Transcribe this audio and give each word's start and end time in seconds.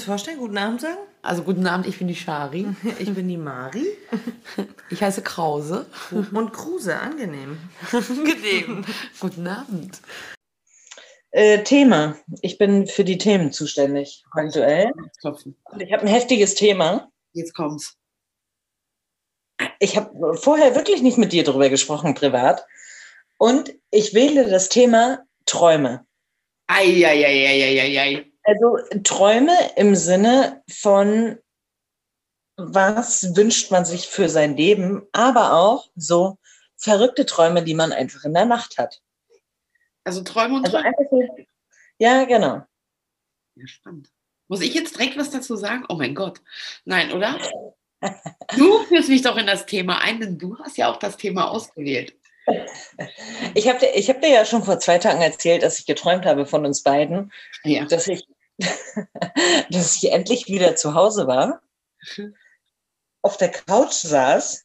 kurz 0.00 0.04
vorstellen? 0.04 0.38
Guten 0.38 0.56
Abend 0.56 0.80
sagen? 0.80 0.98
Also 1.20 1.42
guten 1.42 1.66
Abend, 1.66 1.86
ich 1.86 1.98
bin 1.98 2.08
die 2.08 2.14
Shari. 2.14 2.66
Ich 2.98 3.12
bin 3.12 3.28
die 3.28 3.36
Mari. 3.36 3.86
Ich 4.90 5.02
heiße 5.02 5.22
Krause. 5.22 5.86
Und 6.10 6.52
Kruse, 6.52 6.98
angenehm. 6.98 7.58
Angenehm. 7.92 8.84
guten 9.20 9.46
Abend. 9.46 10.00
Äh, 11.30 11.62
Thema. 11.62 12.16
Ich 12.42 12.58
bin 12.58 12.86
für 12.86 13.04
die 13.04 13.18
Themen 13.18 13.52
zuständig 13.52 14.24
aktuell. 14.32 14.92
Klopfen. 15.20 15.56
Ich 15.78 15.92
habe 15.92 16.02
ein 16.02 16.08
heftiges 16.08 16.54
Thema. 16.56 17.08
Jetzt 17.32 17.54
kommt's. 17.54 17.96
Ich 19.78 19.96
habe 19.96 20.36
vorher 20.36 20.74
wirklich 20.74 21.02
nicht 21.02 21.18
mit 21.18 21.32
dir 21.32 21.44
drüber 21.44 21.68
gesprochen, 21.68 22.14
privat. 22.14 22.66
Und 23.38 23.72
ich 23.90 24.14
wähle 24.14 24.48
das 24.48 24.70
Thema 24.70 25.24
Träume. 25.46 26.04
Eieieiei. 26.66 28.29
Also 28.50 28.78
Träume 29.04 29.52
im 29.76 29.94
Sinne 29.94 30.62
von, 30.68 31.38
was 32.56 33.36
wünscht 33.36 33.70
man 33.70 33.84
sich 33.84 34.08
für 34.08 34.28
sein 34.28 34.56
Leben, 34.56 35.06
aber 35.12 35.52
auch 35.54 35.88
so 35.94 36.36
verrückte 36.76 37.26
Träume, 37.26 37.62
die 37.62 37.74
man 37.74 37.92
einfach 37.92 38.24
in 38.24 38.34
der 38.34 38.44
Nacht 38.46 38.76
hat. 38.78 39.00
Also 40.04 40.22
Träume 40.22 40.56
und 40.56 40.64
Also 40.64 40.78
Träume. 40.78 40.88
einfach 40.88 41.10
so, 41.10 41.44
ja, 41.98 42.24
genau. 42.24 42.62
Ja, 43.54 43.66
spannend. 43.66 44.08
Muss 44.48 44.62
ich 44.62 44.74
jetzt 44.74 44.96
direkt 44.96 45.16
was 45.16 45.30
dazu 45.30 45.54
sagen? 45.56 45.84
Oh 45.88 45.94
mein 45.94 46.14
Gott. 46.14 46.40
Nein, 46.84 47.12
oder? 47.12 47.38
Du 48.56 48.78
führst 48.88 49.08
mich 49.10 49.22
doch 49.22 49.36
in 49.36 49.46
das 49.46 49.66
Thema 49.66 50.00
ein, 50.00 50.18
denn 50.20 50.38
du 50.38 50.58
hast 50.58 50.76
ja 50.76 50.90
auch 50.90 50.96
das 50.96 51.16
Thema 51.16 51.50
ausgewählt. 51.50 52.16
Ich 53.54 53.68
habe 53.68 53.78
dir, 53.78 53.94
ich 53.94 54.08
hab 54.08 54.20
dir 54.22 54.30
ja 54.30 54.44
schon 54.44 54.64
vor 54.64 54.80
zwei 54.80 54.98
Tagen 54.98 55.20
erzählt, 55.20 55.62
dass 55.62 55.78
ich 55.78 55.86
geträumt 55.86 56.24
habe 56.26 56.46
von 56.46 56.66
uns 56.66 56.82
beiden, 56.82 57.30
Ja. 57.62 57.84
dass 57.84 58.08
ich, 58.08 58.26
dass 59.70 59.96
ich 59.96 60.12
endlich 60.12 60.46
wieder 60.48 60.76
zu 60.76 60.94
Hause 60.94 61.26
war, 61.26 61.62
auf 63.22 63.36
der 63.36 63.50
Couch 63.50 63.92
saß 63.92 64.64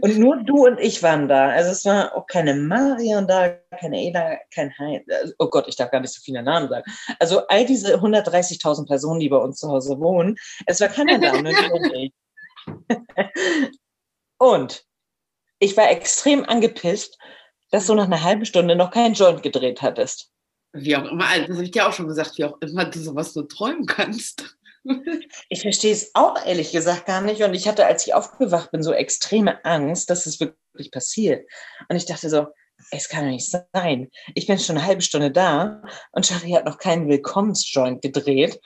und 0.00 0.18
nur 0.18 0.42
du 0.44 0.66
und 0.66 0.78
ich 0.78 1.02
waren 1.02 1.28
da. 1.28 1.50
Also 1.50 1.70
es 1.70 1.84
war 1.84 2.16
auch 2.16 2.26
keine 2.26 2.54
Marion 2.54 3.26
da, 3.26 3.48
keine 3.78 4.02
Ela, 4.02 4.38
kein 4.54 4.76
Heinz. 4.78 5.04
Oh 5.38 5.48
Gott, 5.48 5.68
ich 5.68 5.76
darf 5.76 5.90
gar 5.90 6.00
nicht 6.00 6.14
so 6.14 6.20
viele 6.22 6.42
Namen 6.42 6.68
sagen. 6.68 6.90
Also 7.18 7.46
all 7.48 7.66
diese 7.66 7.96
130.000 7.96 8.86
Personen, 8.86 9.20
die 9.20 9.28
bei 9.28 9.36
uns 9.36 9.58
zu 9.58 9.68
Hause 9.68 9.98
wohnen, 9.98 10.36
es 10.66 10.80
war 10.80 10.88
keiner 10.88 11.18
da, 11.18 11.32
nur 11.40 11.52
du 11.52 11.74
und 11.74 11.92
ich. 11.94 12.12
Und 14.38 14.84
ich 15.58 15.76
war 15.76 15.90
extrem 15.90 16.44
angepisst, 16.44 17.18
dass 17.70 17.86
du 17.86 17.94
nach 17.94 18.06
einer 18.06 18.22
halben 18.22 18.46
Stunde 18.46 18.76
noch 18.76 18.90
keinen 18.90 19.14
Joint 19.14 19.42
gedreht 19.42 19.82
hattest. 19.82 20.30
Wie 20.72 20.96
auch 20.96 21.04
immer, 21.04 21.26
also 21.26 21.46
das 21.46 21.56
habe 21.56 21.64
ich 21.64 21.70
dir 21.70 21.88
auch 21.88 21.92
schon 21.92 22.08
gesagt, 22.08 22.38
wie 22.38 22.44
auch 22.44 22.60
immer 22.60 22.84
du 22.84 22.98
sowas 22.98 23.32
so 23.32 23.42
träumen 23.42 23.86
kannst. 23.86 24.56
Ich 25.50 25.60
verstehe 25.60 25.92
es 25.92 26.12
auch 26.14 26.46
ehrlich 26.46 26.72
gesagt 26.72 27.04
gar 27.04 27.20
nicht. 27.20 27.42
Und 27.42 27.52
ich 27.52 27.68
hatte, 27.68 27.84
als 27.84 28.06
ich 28.06 28.14
aufgewacht 28.14 28.70
bin, 28.70 28.82
so 28.82 28.92
extreme 28.92 29.62
Angst, 29.66 30.08
dass 30.08 30.24
es 30.24 30.40
wirklich 30.40 30.90
passiert. 30.90 31.46
Und 31.88 31.96
ich 31.96 32.06
dachte 32.06 32.30
so, 32.30 32.46
es 32.90 33.08
kann 33.08 33.24
doch 33.24 33.30
nicht 33.30 33.54
sein. 33.74 34.08
Ich 34.34 34.46
bin 34.46 34.58
schon 34.58 34.78
eine 34.78 34.86
halbe 34.86 35.02
Stunde 35.02 35.30
da 35.30 35.82
und 36.12 36.24
Shari 36.24 36.52
hat 36.52 36.64
noch 36.64 36.78
keinen 36.78 37.08
Willkommensjoint 37.08 38.00
gedreht. 38.00 38.60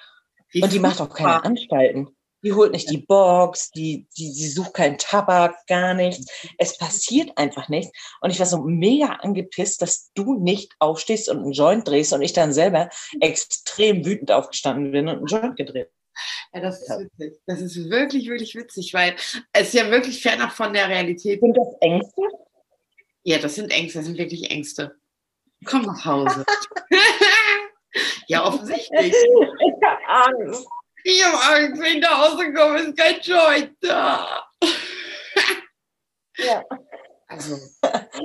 Wie 0.51 0.63
Und 0.63 0.73
die 0.73 0.79
macht 0.79 1.01
auch 1.01 1.13
keine. 1.13 1.45
Anstalten. 1.45 2.15
Die 2.43 2.53
holt 2.53 2.73
nicht 2.73 2.91
die 2.91 2.99
Box, 2.99 3.71
die, 3.71 4.07
die, 4.17 4.33
die 4.33 4.49
sucht 4.49 4.75
keinen 4.75 4.99
Tabak, 4.99 5.67
gar 5.67 5.95
nichts. 5.95 6.27
Es 6.59 6.77
passiert 6.77 7.37
einfach 7.39 7.69
nichts. 7.69 7.97
Und 8.21 8.31
ich 8.31 8.39
war 8.39 8.47
so 8.47 8.59
mega 8.59 9.07
angepisst, 9.07 9.81
dass 9.83 10.11
du 10.15 10.39
nicht 10.39 10.75
aufstehst 10.79 11.29
und 11.29 11.39
einen 11.39 11.53
Joint 11.53 11.87
drehst 11.87 12.13
und 12.13 12.23
ich 12.23 12.33
dann 12.33 12.53
selber 12.53 12.89
extrem 13.21 14.05
wütend 14.05 14.33
aufgestanden 14.33 14.93
bin 14.93 15.09
und 15.09 15.19
einen 15.19 15.27
Joint 15.27 15.57
gedreht. 15.57 15.91
Ja, 16.53 16.61
das 16.61 16.83
ist 16.83 16.91
witzig. 16.91 17.41
Das 17.47 17.61
ist 17.61 17.89
wirklich, 17.89 18.29
wirklich 18.29 18.55
witzig, 18.55 18.93
weil 18.93 19.15
es 19.53 19.69
ist 19.69 19.75
ja 19.75 19.91
wirklich 19.91 20.21
fernab 20.21 20.53
von 20.53 20.73
der 20.73 20.89
Realität. 20.89 21.41
Sind 21.41 21.57
das 21.57 21.75
Ängste? 21.81 22.23
Ja, 23.25 23.39
das 23.39 23.55
sind 23.55 23.71
Ängste, 23.71 24.01
das 24.01 24.07
sind 24.07 24.19
wirklich 24.19 24.51
Ängste. 24.51 24.97
Komm 25.65 25.83
nach 25.83 26.05
Hause. 26.05 26.45
ja, 28.29 28.45
offensichtlich. 28.45 29.13
Ich 29.13 29.85
hab 29.85 30.29
Angst. 30.29 30.67
Ich 31.05 31.25
habe 31.25 31.37
Angst, 31.37 31.81
wenn 31.81 31.97
ich 31.97 32.03
nach 32.03 32.31
Hause 32.31 32.53
komme, 32.53 32.79
ist 32.79 32.97
kein 32.97 33.77
da. 33.81 34.47
Ja. 36.39 36.65
Also, 37.29 37.59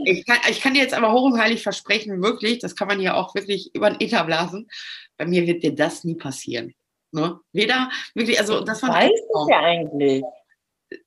ich 0.06 0.26
kann, 0.26 0.38
ich 0.50 0.62
kann 0.62 0.74
dir 0.74 0.82
jetzt 0.82 0.94
aber 0.94 1.12
hoch 1.12 1.24
und 1.24 1.40
heilig 1.40 1.62
versprechen, 1.62 2.22
wirklich, 2.22 2.60
das 2.60 2.76
kann 2.76 2.88
man 2.88 3.00
hier 3.00 3.16
auch 3.16 3.36
wirklich 3.36 3.74
über 3.76 3.90
den 3.90 4.02
Ether 4.02 4.24
blasen. 4.24 4.70
Bei 5.18 5.26
mir 5.26 5.46
wird 5.46 5.62
dir 5.64 5.76
das 5.76 6.04
nie 6.04 6.16
passieren. 6.16 6.74
Ne? 7.12 7.40
Weder 7.54 7.90
wirklich, 8.16 8.40
also 8.40 8.62
das 8.62 8.82
war 8.82 8.94
Weiß 8.94 9.12
es 9.12 9.50
ja 9.50 9.60
eigentlich. 9.60 10.24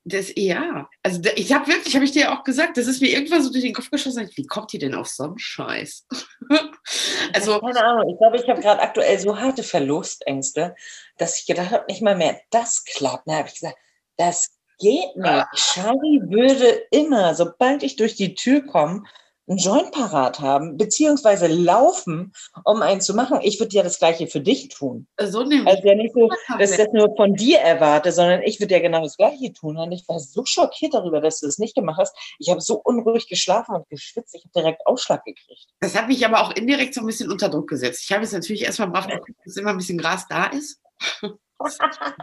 Das, 0.05 0.33
ja, 0.37 0.91
also 1.03 1.21
ich 1.37 1.53
habe 1.53 1.67
wirklich, 1.67 1.95
habe 1.95 2.05
ich 2.05 2.13
dir 2.13 2.33
auch 2.33 2.45
gesagt, 2.45 2.77
das 2.77 2.87
ist 2.87 3.01
mir 3.01 3.09
irgendwann 3.09 3.43
so 3.43 3.51
durch 3.51 3.65
den 3.65 3.73
Kopf 3.73 3.91
geschossen, 3.91 4.31
wie 4.35 4.47
kommt 4.47 4.75
ihr 4.75 4.81
denn 4.81 4.95
auf 4.95 5.09
so 5.09 5.25
einen 5.25 5.39
Scheiß? 5.39 6.07
also, 7.33 7.61
Keine 7.61 7.85
Ahnung. 7.85 8.11
Ich 8.11 8.19
glaube, 8.19 8.37
ich 8.37 8.49
habe 8.49 8.61
gerade 8.61 8.83
aktuell 8.83 9.19
so 9.19 9.39
harte 9.39 9.63
Verlustängste, 9.63 10.75
dass 11.17 11.41
ich 11.41 11.47
gedacht 11.47 11.71
habe, 11.71 11.87
nicht 11.89 12.03
mal 12.03 12.17
mehr 12.17 12.41
das 12.51 12.85
klappt. 12.85 13.27
Da 13.27 13.37
habe 13.37 13.49
ich 13.49 13.55
gesagt, 13.55 13.79
das 14.17 14.59
geht 14.79 15.17
nicht. 15.17 15.47
Shari 15.55 16.21
würde 16.25 16.87
immer, 16.91 17.35
sobald 17.35 17.83
ich 17.83 17.97
durch 17.97 18.17
die 18.17 18.35
Tür 18.35 18.67
komme, 18.67 19.05
einen 19.51 19.59
Joint 19.59 19.91
parat 19.91 20.41
haben, 20.41 20.77
beziehungsweise 20.77 21.49
laufen, 21.49 22.33
um 22.65 22.83
einen 22.83 23.01
zu 23.01 23.15
machen. 23.15 23.41
Ich 23.43 23.59
würde 23.59 23.75
ja 23.75 23.83
das 23.83 23.99
Gleiche 23.99 24.29
für 24.29 24.41
dich 24.41 24.69
tun. 24.69 25.09
so 25.21 25.43
nämlich. 25.43 25.67
Also 25.67 25.89
ja 25.89 25.95
nicht 25.97 26.15
so, 26.15 26.29
dass 26.59 26.71
ich 26.71 26.77
das 26.77 26.93
nur 26.93 27.15
von 27.17 27.35
dir 27.35 27.59
erwarte, 27.59 28.13
sondern 28.13 28.43
ich 28.43 28.61
würde 28.61 28.75
ja 28.75 28.81
genau 28.81 29.03
das 29.03 29.17
Gleiche 29.17 29.53
tun. 29.53 29.77
Und 29.77 29.91
ich 29.93 30.07
war 30.09 30.21
so 30.21 30.45
schockiert 30.45 30.95
darüber, 30.95 31.21
dass 31.21 31.41
du 31.41 31.47
das 31.47 31.59
nicht 31.59 31.75
gemacht 31.75 31.99
hast. 32.01 32.17
Ich 32.39 32.49
habe 32.49 32.61
so 32.61 32.77
unruhig 32.77 33.29
geschlafen 33.29 33.75
und 33.75 33.89
geschwitzt. 33.89 34.35
Ich 34.37 34.45
habe 34.45 34.53
direkt 34.55 34.87
Ausschlag 34.87 35.25
gekriegt. 35.25 35.67
Das 35.81 35.97
hat 35.97 36.07
mich 36.07 36.25
aber 36.25 36.43
auch 36.43 36.55
indirekt 36.55 36.95
so 36.95 37.01
ein 37.01 37.07
bisschen 37.07 37.31
unter 37.31 37.49
Druck 37.49 37.69
gesetzt. 37.69 38.05
Ich 38.05 38.13
habe 38.13 38.23
jetzt 38.23 38.33
natürlich 38.33 38.63
erstmal 38.63 38.91
brav 38.91 39.09
geguckt, 39.09 39.39
dass 39.45 39.57
immer 39.57 39.71
ein 39.71 39.79
bisschen 39.79 39.99
Gras 39.99 40.27
da 40.29 40.47
ist. 40.47 40.81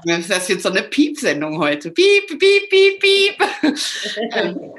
Das 0.06 0.30
ist 0.30 0.50
jetzt 0.50 0.64
so 0.64 0.70
eine 0.70 0.84
Piep-Sendung 0.84 1.60
heute. 1.60 1.92
Piep, 1.92 2.28
piep, 2.28 2.70
piep, 2.70 3.00
piep. 3.00 3.38
Ähm, 4.32 4.74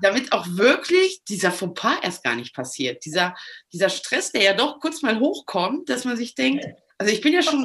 Damit 0.00 0.32
auch 0.32 0.46
wirklich 0.48 1.24
dieser 1.24 1.50
Fauxpas 1.50 1.98
erst 2.02 2.22
gar 2.22 2.36
nicht 2.36 2.54
passiert. 2.54 3.04
Dieser, 3.04 3.34
dieser 3.72 3.88
Stress, 3.88 4.32
der 4.32 4.42
ja 4.42 4.54
doch 4.54 4.80
kurz 4.80 5.02
mal 5.02 5.18
hochkommt, 5.18 5.88
dass 5.88 6.04
man 6.04 6.16
sich 6.16 6.34
denkt, 6.34 6.64
also 6.98 7.12
ich 7.12 7.20
bin 7.20 7.32
ja 7.32 7.42
schon 7.42 7.64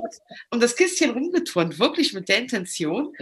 um 0.49 0.59
das 0.59 0.75
Kistchen 0.75 1.11
rumgeturnt, 1.11 1.79
wirklich 1.79 2.13
mit 2.13 2.29
der 2.29 2.39
Intention, 2.39 3.15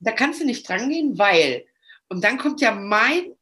da 0.00 0.12
kannst 0.12 0.40
du 0.40 0.44
nicht 0.44 0.68
dran 0.68 0.90
gehen, 0.90 1.18
weil, 1.18 1.64
und 2.08 2.24
dann 2.24 2.38
kommt 2.38 2.60
ja 2.60 2.72
mein 2.72 3.34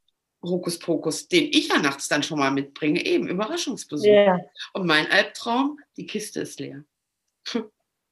Hokuspokus, 0.43 1.29
den 1.29 1.45
ich 1.45 1.69
ja 1.69 1.79
nachts 1.79 2.09
dann 2.09 2.23
schon 2.23 2.39
mal 2.39 2.51
mitbringe, 2.51 3.05
eben 3.05 3.29
Überraschungsbesuch. 3.29 4.07
Ja. 4.07 4.39
Und 4.73 4.87
mein 4.87 5.11
Albtraum, 5.11 5.79
die 5.97 6.07
Kiste 6.07 6.41
ist 6.41 6.61
leer. 6.61 6.85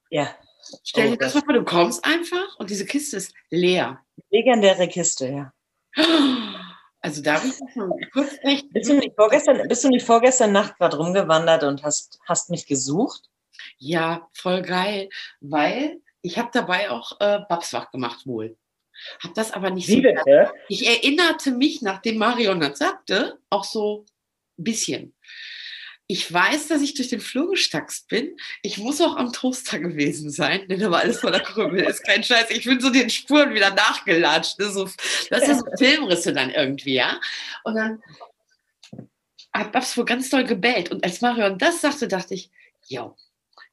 Ja. 0.09 0.35
Stell 0.83 1.07
Oh 1.07 1.11
dir 1.11 1.17
das 1.17 1.33
Gott. 1.33 1.47
mal 1.47 1.53
vor, 1.55 1.63
du 1.63 1.65
kommst 1.65 2.05
einfach 2.05 2.55
und 2.57 2.69
diese 2.69 2.85
Kiste 2.85 3.17
ist 3.17 3.33
leer. 3.49 3.99
Legendäre 4.29 4.87
Kiste, 4.87 5.27
ja. 5.27 5.53
Also 7.01 7.21
da 7.23 7.35
habe 7.35 7.47
ich 7.47 7.55
schon 7.73 7.91
kurz 8.13 8.33
recht. 8.43 8.69
Bist 8.71 8.89
du 8.89 8.93
nicht 8.95 9.15
vorgestern, 9.15 9.67
bist 9.67 9.83
du 9.83 9.89
nicht 9.89 10.05
vorgestern 10.05 10.51
Nacht 10.51 10.77
gerade 10.77 10.97
rumgewandert 10.97 11.63
und 11.63 11.83
hast, 11.83 12.19
hast 12.27 12.49
mich 12.49 12.67
gesucht? 12.67 13.23
Ja, 13.77 14.29
voll 14.33 14.61
geil, 14.61 15.09
weil 15.39 15.99
ich 16.21 16.37
habe 16.37 16.49
dabei 16.53 16.91
auch 16.91 17.19
äh, 17.19 17.39
Babs 17.49 17.73
wach 17.73 17.91
gemacht 17.91 18.25
wohl. 18.27 18.55
Hab 19.23 19.33
das 19.33 19.51
aber 19.51 19.71
nicht 19.71 19.87
Wie 19.87 19.95
so. 19.95 20.01
bitte? 20.03 20.53
Ich 20.69 20.87
erinnerte 20.87 21.51
mich, 21.51 21.81
nachdem 21.81 22.17
Marion 22.17 22.59
das 22.59 22.77
sagte, 22.77 23.39
auch 23.49 23.63
so 23.63 24.05
ein 24.59 24.63
bisschen. 24.63 25.15
Ich 26.11 26.33
weiß, 26.33 26.67
dass 26.67 26.81
ich 26.81 26.93
durch 26.93 27.07
den 27.07 27.21
Flur 27.21 27.51
gestaxt 27.51 28.09
bin. 28.09 28.35
Ich 28.63 28.77
muss 28.77 28.99
auch 28.99 29.15
am 29.15 29.31
Toaster 29.31 29.79
gewesen 29.79 30.29
sein, 30.29 30.67
denn 30.67 30.81
da 30.81 30.91
war 30.91 30.99
alles 30.99 31.21
voller 31.21 31.39
Krümmel. 31.39 31.85
Ist 31.85 32.03
kein 32.03 32.21
Scheiß. 32.21 32.49
Ich 32.49 32.65
bin 32.65 32.81
so 32.81 32.89
den 32.89 33.09
Spuren 33.09 33.53
wieder 33.53 33.73
nachgelatscht. 33.73 34.59
Ne? 34.59 34.69
So, 34.71 34.89
das 35.29 35.43
ist 35.43 35.47
ja 35.47 35.55
so 35.55 35.65
Filmrisse 35.77 36.33
dann 36.33 36.49
irgendwie, 36.49 36.95
ja. 36.95 37.17
Und 37.63 37.75
dann 37.75 38.03
hat 39.53 39.71
Babs 39.71 39.95
wohl 39.95 40.03
ganz 40.03 40.29
doll 40.29 40.43
gebellt. 40.43 40.91
Und 40.91 41.01
als 41.05 41.21
Marion 41.21 41.57
das 41.57 41.79
sagte, 41.79 42.09
dachte 42.09 42.33
ich, 42.33 42.51
jo, 42.89 43.15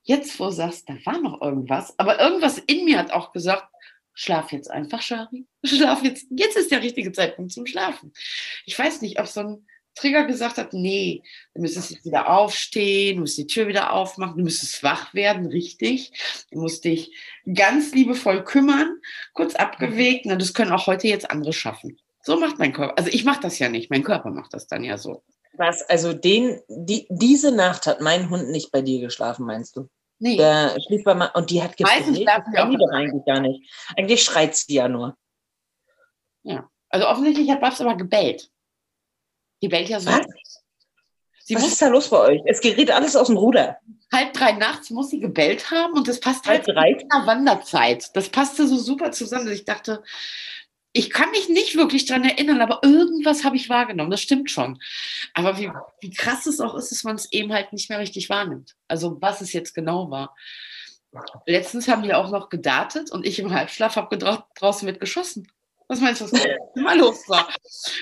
jetzt 0.05 0.39
wo 0.39 0.45
du 0.45 0.53
sagst, 0.53 0.89
da 0.89 0.95
war 1.07 1.21
noch 1.21 1.43
irgendwas. 1.43 1.99
Aber 1.99 2.21
irgendwas 2.21 2.59
in 2.59 2.85
mir 2.85 3.01
hat 3.01 3.11
auch 3.11 3.33
gesagt, 3.33 3.67
schlaf 4.15 4.53
jetzt 4.53 4.71
einfach, 4.71 5.03
Shari. 5.03 5.45
Schlaf 5.65 6.05
jetzt. 6.05 6.29
Jetzt 6.31 6.57
ist 6.57 6.71
der 6.71 6.83
richtige 6.83 7.11
Zeitpunkt 7.11 7.51
zum 7.51 7.67
Schlafen. 7.67 8.13
Ich 8.65 8.79
weiß 8.79 9.03
nicht, 9.03 9.19
ob 9.19 9.27
so 9.27 9.41
ein 9.41 9.67
Trigger 9.99 10.25
gesagt 10.25 10.59
hat, 10.59 10.73
nee, 10.73 11.23
du 11.55 11.63
müsstest 11.63 11.91
jetzt 11.91 12.05
wieder 12.05 12.29
aufstehen, 12.29 13.17
du 13.17 13.21
musst 13.23 13.39
die 13.39 13.47
Tür 13.47 13.69
wieder 13.69 13.93
aufmachen, 13.93 14.37
du 14.37 14.45
müsstest 14.45 14.83
wach 14.83 15.13
werden, 15.15 15.47
richtig. 15.47 16.13
Du 16.51 16.61
musst 16.61 16.85
dich 16.85 17.15
ganz 17.53 17.93
liebevoll 17.93 18.45
kümmern, 18.45 19.01
kurz 19.33 19.55
abgewegt. 19.55 20.27
Na, 20.27 20.37
das 20.37 20.55
können 20.55 20.73
auch 20.73 20.87
heute 20.87 21.09
jetzt 21.09 21.31
andere 21.31 21.53
schaffen. 21.53 21.99
So 22.23 22.39
macht 22.39 22.59
mein 22.59 22.73
Körper. 22.73 22.99
Also 22.99 23.11
ich 23.11 23.25
mache 23.25 23.41
das 23.41 23.59
ja 23.59 23.69
nicht, 23.69 23.91
mein 23.91 24.03
Körper 24.03 24.31
macht 24.31 24.55
das 24.55 24.67
dann 24.67 24.85
ja 24.85 24.99
so. 24.99 25.23
Was, 25.55 25.83
also 25.83 26.13
den, 26.13 26.61
die, 26.69 27.07
diese 27.11 27.51
Nacht 27.51 27.87
hat 27.87 28.01
mein 28.01 28.31
Hund 28.31 28.51
nicht 28.51 28.71
bei 28.71 28.83
dir 28.83 29.01
geschlafen, 29.01 29.47
meinst 29.47 29.77
du? 29.77 29.89
Nee. 30.21 30.37
Der 30.37 30.77
schlief 30.87 31.05
bei 31.05 31.15
und 31.35 31.51
die 31.51 31.63
hat 31.63 31.79
Meistens 31.81 32.19
schlafen 32.19 32.53
die 32.53 32.77
doch 32.77 32.91
eigentlich 32.93 33.25
gar 33.25 33.41
nicht. 33.41 33.71
Eigentlich 33.97 34.23
schreit 34.23 34.57
sie 34.57 34.75
ja 34.75 34.89
nur. 34.89 35.17
Also 36.91 37.07
offensichtlich 37.07 37.51
hat 37.51 37.61
Babs 37.61 37.81
aber 37.81 37.97
gebellt. 37.97 38.51
Die 39.63 39.69
bellt 39.69 39.89
ja 39.89 40.01
so. 40.01 40.11
Was? 40.11 40.27
Sie 41.45 41.55
Was 41.55 41.63
muss 41.63 41.73
ist 41.73 41.83
da 41.83 41.89
los 41.89 42.09
bei 42.11 42.19
euch? 42.19 42.43
Es 42.45 42.61
gerät 42.61 42.91
alles 42.91 43.17
aus 43.17 43.29
dem 43.29 43.37
Ruder. 43.39 43.79
halb 44.13 44.33
drei 44.35 44.53
nachts 44.53 44.91
muss 44.91 45.11
sie 45.11 45.21
gebellt 45.21 45.71
haben 45.71 45.95
und 45.95 46.07
das 46.07 46.21
passt 46.21 46.47
Halb 46.47 46.67
halt 46.67 46.77
drei? 46.77 46.91
in 46.91 47.09
der 47.09 47.27
Wanderzeit. 47.27 48.15
Das 48.15 48.29
passte 48.29 48.67
so 48.69 48.77
super 48.77 49.13
zusammen, 49.13 49.47
dass 49.47 49.55
ich 49.55 49.65
dachte, 49.65 50.03
ich 50.93 51.11
kann 51.11 51.31
mich 51.31 51.49
nicht 51.49 51.77
wirklich 51.77 52.07
dran 52.07 52.25
erinnern, 52.25 52.61
aber 52.61 52.81
irgendwas 52.83 53.45
habe 53.45 53.57
ich 53.57 53.69
wahrgenommen. 53.69 54.11
Das 54.11 54.21
stimmt 54.21 54.51
schon. 54.51 54.81
Aber 55.35 55.59
wie, 55.59 55.71
wie 56.01 56.11
krass 56.11 56.47
es 56.47 56.61
auch 56.61 56.75
ist, 56.75 56.91
dass 56.91 57.05
man 57.05 57.17
es 57.17 57.31
eben 57.33 57.53
halt 57.53 57.73
nicht 57.73 57.89
mehr 57.89 57.99
richtig 57.99 58.29
wahrnimmt. 58.29 58.75
Also 58.89 59.17
was 59.21 59.41
es 59.41 59.53
jetzt 59.53 59.75
genau 59.75 60.11
war. 60.11 60.35
Letztens 61.47 61.89
haben 61.89 62.03
die 62.03 62.15
auch 62.15 62.31
noch 62.31 62.49
gedartet 62.49 63.11
und 63.11 63.27
ich 63.27 63.39
im 63.39 63.53
Halbschlaf 63.53 63.97
habe 63.97 64.19
draußen 64.19 64.85
mit 64.87 65.01
geschossen. 65.01 65.49
Was 65.89 66.01
meinst 66.01 66.21
du, 66.21 66.25
was 66.31 66.33
immer 66.77 66.95
los 66.97 67.29
war? 67.29 67.49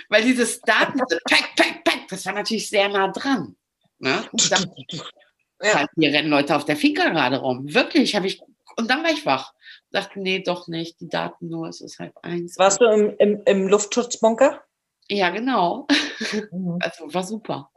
Weil 0.08 0.22
dieses 0.24 0.60
Daten, 0.60 0.98
pack, 0.98 1.54
pack, 1.56 1.84
pack, 1.84 2.08
das 2.08 2.26
war 2.26 2.32
natürlich 2.32 2.68
sehr 2.68 2.88
nah 2.88 3.08
dran. 3.08 3.56
Ne? 3.98 4.24
Dann, 4.50 4.70
Ja. 5.62 5.86
hier 5.96 6.12
rennen 6.12 6.28
Leute 6.28 6.54
auf 6.54 6.66
der 6.66 6.76
Finca 6.76 7.08
gerade 7.08 7.38
rum. 7.38 7.72
Wirklich, 7.72 8.14
habe 8.14 8.26
ich. 8.26 8.42
Und 8.76 8.90
dann 8.90 9.02
war 9.02 9.10
ich 9.10 9.24
wach. 9.24 9.54
Dachte, 9.90 10.20
nee, 10.20 10.40
doch 10.42 10.68
nicht. 10.68 11.00
Die 11.00 11.08
Daten 11.08 11.48
nur, 11.48 11.68
es 11.68 11.80
ist 11.80 11.98
halb 11.98 12.12
eins. 12.22 12.58
Warst 12.58 12.80
du 12.82 12.84
im, 12.84 13.16
im, 13.18 13.42
im 13.46 13.66
Luftschutzbunker? 13.68 14.62
Ja, 15.08 15.30
genau. 15.30 15.86
Also 16.80 17.14
war 17.14 17.22
super. 17.22 17.70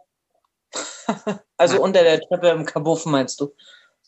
Also 1.58 1.76
Ja. 1.76 1.82
unter 1.82 2.04
der 2.04 2.20
Treppe 2.20 2.50
im 2.50 2.66
Kabuffen, 2.66 3.12
meinst 3.12 3.40
du? 3.40 3.56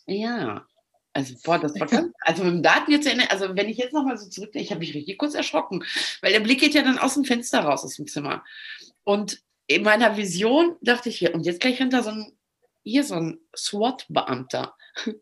Ja. 0.05 0.65
Also, 1.13 1.35
boah, 1.43 1.59
das 1.59 1.77
war 1.79 1.87
ganz. 1.87 2.13
Also 2.21 2.43
mit 2.43 2.53
dem 2.53 2.63
Daten 2.63 2.91
jetzt, 2.91 3.05
in- 3.05 3.19
also 3.21 3.55
wenn 3.55 3.67
ich 3.69 3.77
jetzt 3.77 3.93
nochmal 3.93 4.17
so 4.17 4.29
zurückdenke, 4.29 4.63
ich 4.63 4.71
habe 4.71 4.79
mich 4.79 4.93
richtig 4.93 5.17
kurz 5.17 5.33
erschrocken, 5.35 5.83
weil 6.21 6.31
der 6.31 6.39
Blick 6.39 6.59
geht 6.61 6.73
ja 6.73 6.83
dann 6.83 6.97
aus 6.99 7.15
dem 7.15 7.25
Fenster 7.25 7.59
raus 7.59 7.83
aus 7.83 7.95
dem 7.97 8.07
Zimmer. 8.07 8.43
Und 9.03 9.41
in 9.67 9.83
meiner 9.83 10.15
Vision 10.15 10.77
dachte 10.81 11.09
ich 11.09 11.17
hier, 11.17 11.33
und 11.35 11.45
jetzt 11.45 11.59
gleich 11.59 11.83
da 11.89 12.01
so 12.03 12.11
ein, 12.11 12.31
hier 12.83 13.03
so 13.03 13.15
ein 13.15 13.39
SWAT-Beamter. 13.55 14.75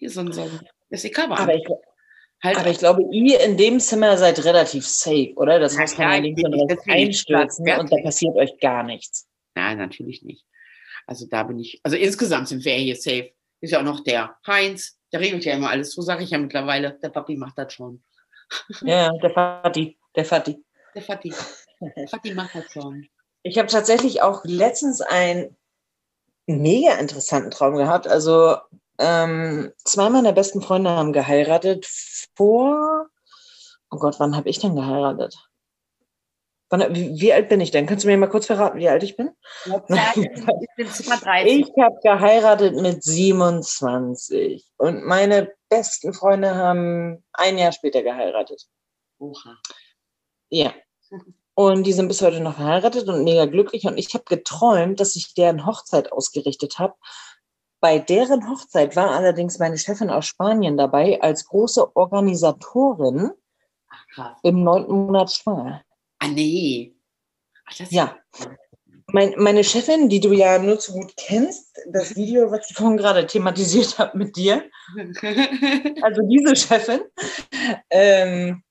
Hier 0.00 0.10
so 0.10 0.20
ein, 0.20 0.32
so 0.32 0.42
ein 0.42 0.60
SEK-Beamter. 0.90 1.42
Aber 1.42 1.54
ich, 1.56 1.64
Halt 2.42 2.56
aber 2.56 2.70
ich 2.70 2.78
glaube, 2.78 3.02
ihr 3.10 3.40
in 3.40 3.56
dem 3.56 3.80
Zimmer 3.80 4.16
seid 4.16 4.38
relativ 4.44 4.86
safe, 4.86 5.32
oder? 5.34 5.58
Das 5.58 5.76
links 5.76 6.44
und 6.44 6.54
ich- 6.54 6.60
rechts 6.62 6.84
deswegen, 6.84 6.90
einstürzen 7.08 7.64
klar, 7.64 7.80
und 7.80 7.90
da 7.92 7.96
passiert 8.04 8.36
euch 8.36 8.56
gar 8.60 8.84
nichts. 8.84 9.26
Nein, 9.56 9.78
natürlich 9.78 10.22
nicht. 10.22 10.44
Also 11.06 11.26
da 11.26 11.42
bin 11.42 11.58
ich, 11.58 11.80
also 11.82 11.96
insgesamt 11.96 12.46
sind 12.46 12.64
wir 12.64 12.74
hier 12.74 12.94
safe. 12.94 13.32
Ist 13.60 13.72
ja 13.72 13.80
auch 13.80 13.84
noch 13.84 14.04
der 14.04 14.36
Heinz, 14.46 14.97
der 15.12 15.20
regelt 15.20 15.44
ja 15.44 15.54
immer 15.54 15.70
alles. 15.70 15.92
So 15.92 16.02
sage 16.02 16.24
ich 16.24 16.30
ja 16.30 16.38
mittlerweile. 16.38 16.98
Der 17.02 17.08
Papi 17.08 17.36
macht 17.36 17.58
das 17.58 17.72
schon. 17.72 18.02
Ja, 18.82 19.10
der 19.22 19.30
Fati, 19.30 19.98
der 20.16 20.24
Fati. 20.24 20.64
Der 20.94 21.02
Vati. 21.02 21.34
Der 21.80 22.08
Vati 22.08 22.34
macht 22.34 22.54
das 22.54 22.72
schon. 22.72 23.06
Ich 23.42 23.58
habe 23.58 23.68
tatsächlich 23.68 24.22
auch 24.22 24.42
letztens 24.44 25.00
einen 25.00 25.56
mega 26.46 26.94
interessanten 26.94 27.50
Traum 27.50 27.76
gehabt. 27.76 28.08
Also 28.08 28.56
ähm, 28.98 29.72
zwei 29.84 30.10
meiner 30.10 30.32
besten 30.32 30.60
Freunde 30.60 30.90
haben 30.90 31.12
geheiratet 31.12 31.86
vor. 32.34 33.08
Oh 33.90 33.98
Gott, 33.98 34.18
wann 34.18 34.36
habe 34.36 34.48
ich 34.48 34.58
denn 34.58 34.74
geheiratet? 34.74 35.47
Wann, 36.70 36.94
wie, 36.94 37.18
wie 37.20 37.32
alt 37.32 37.48
bin 37.48 37.60
ich 37.60 37.70
denn? 37.70 37.86
Kannst 37.86 38.04
du 38.04 38.08
mir 38.08 38.16
mal 38.18 38.28
kurz 38.28 38.46
verraten, 38.46 38.78
wie 38.78 38.88
alt 38.88 39.02
ich 39.02 39.16
bin? 39.16 39.30
Ich 39.86 40.68
bin 40.76 40.88
Zimmer 40.88 41.16
30. 41.16 41.60
Ich 41.60 41.82
habe 41.82 41.98
geheiratet 42.02 42.76
mit 42.76 43.02
27 43.02 44.64
und 44.76 45.04
meine 45.04 45.52
besten 45.68 46.12
Freunde 46.12 46.54
haben 46.54 47.24
ein 47.32 47.58
Jahr 47.58 47.72
später 47.72 48.02
geheiratet. 48.02 48.66
Oha. 49.18 49.56
Ja. 50.50 50.72
Und 51.54 51.84
die 51.84 51.92
sind 51.92 52.06
bis 52.06 52.22
heute 52.22 52.40
noch 52.40 52.54
verheiratet 52.54 53.08
und 53.08 53.24
mega 53.24 53.46
glücklich. 53.46 53.84
Und 53.86 53.98
ich 53.98 54.14
habe 54.14 54.24
geträumt, 54.24 55.00
dass 55.00 55.16
ich 55.16 55.34
deren 55.34 55.66
Hochzeit 55.66 56.12
ausgerichtet 56.12 56.78
habe. 56.78 56.94
Bei 57.80 57.98
deren 57.98 58.48
Hochzeit 58.48 58.94
war 58.94 59.10
allerdings 59.10 59.58
meine 59.58 59.78
Chefin 59.78 60.10
aus 60.10 60.26
Spanien 60.26 60.76
dabei 60.76 61.20
als 61.20 61.46
große 61.46 61.96
Organisatorin 61.96 63.32
Ach, 63.88 64.06
krass. 64.14 64.38
im 64.42 64.62
neunten 64.62 64.92
Monat 64.92 65.32
schwanger. 65.32 65.82
Ah, 66.18 66.28
nee. 66.28 66.94
Ach, 67.66 67.74
Ja. 67.90 68.18
Mein, 69.10 69.34
meine 69.38 69.64
Chefin, 69.64 70.10
die 70.10 70.20
du 70.20 70.34
ja 70.34 70.58
nur 70.58 70.78
zu 70.78 70.92
gut 70.92 71.14
kennst, 71.16 71.74
das 71.90 72.14
Video, 72.14 72.50
was 72.50 72.68
ich 72.68 72.76
vorhin 72.76 72.98
gerade 72.98 73.26
thematisiert 73.26 73.98
habe 73.98 74.18
mit 74.18 74.36
dir, 74.36 74.68
also 76.02 76.20
diese 76.28 76.54
Chefin, 76.54 77.00
ähm, 77.88 78.62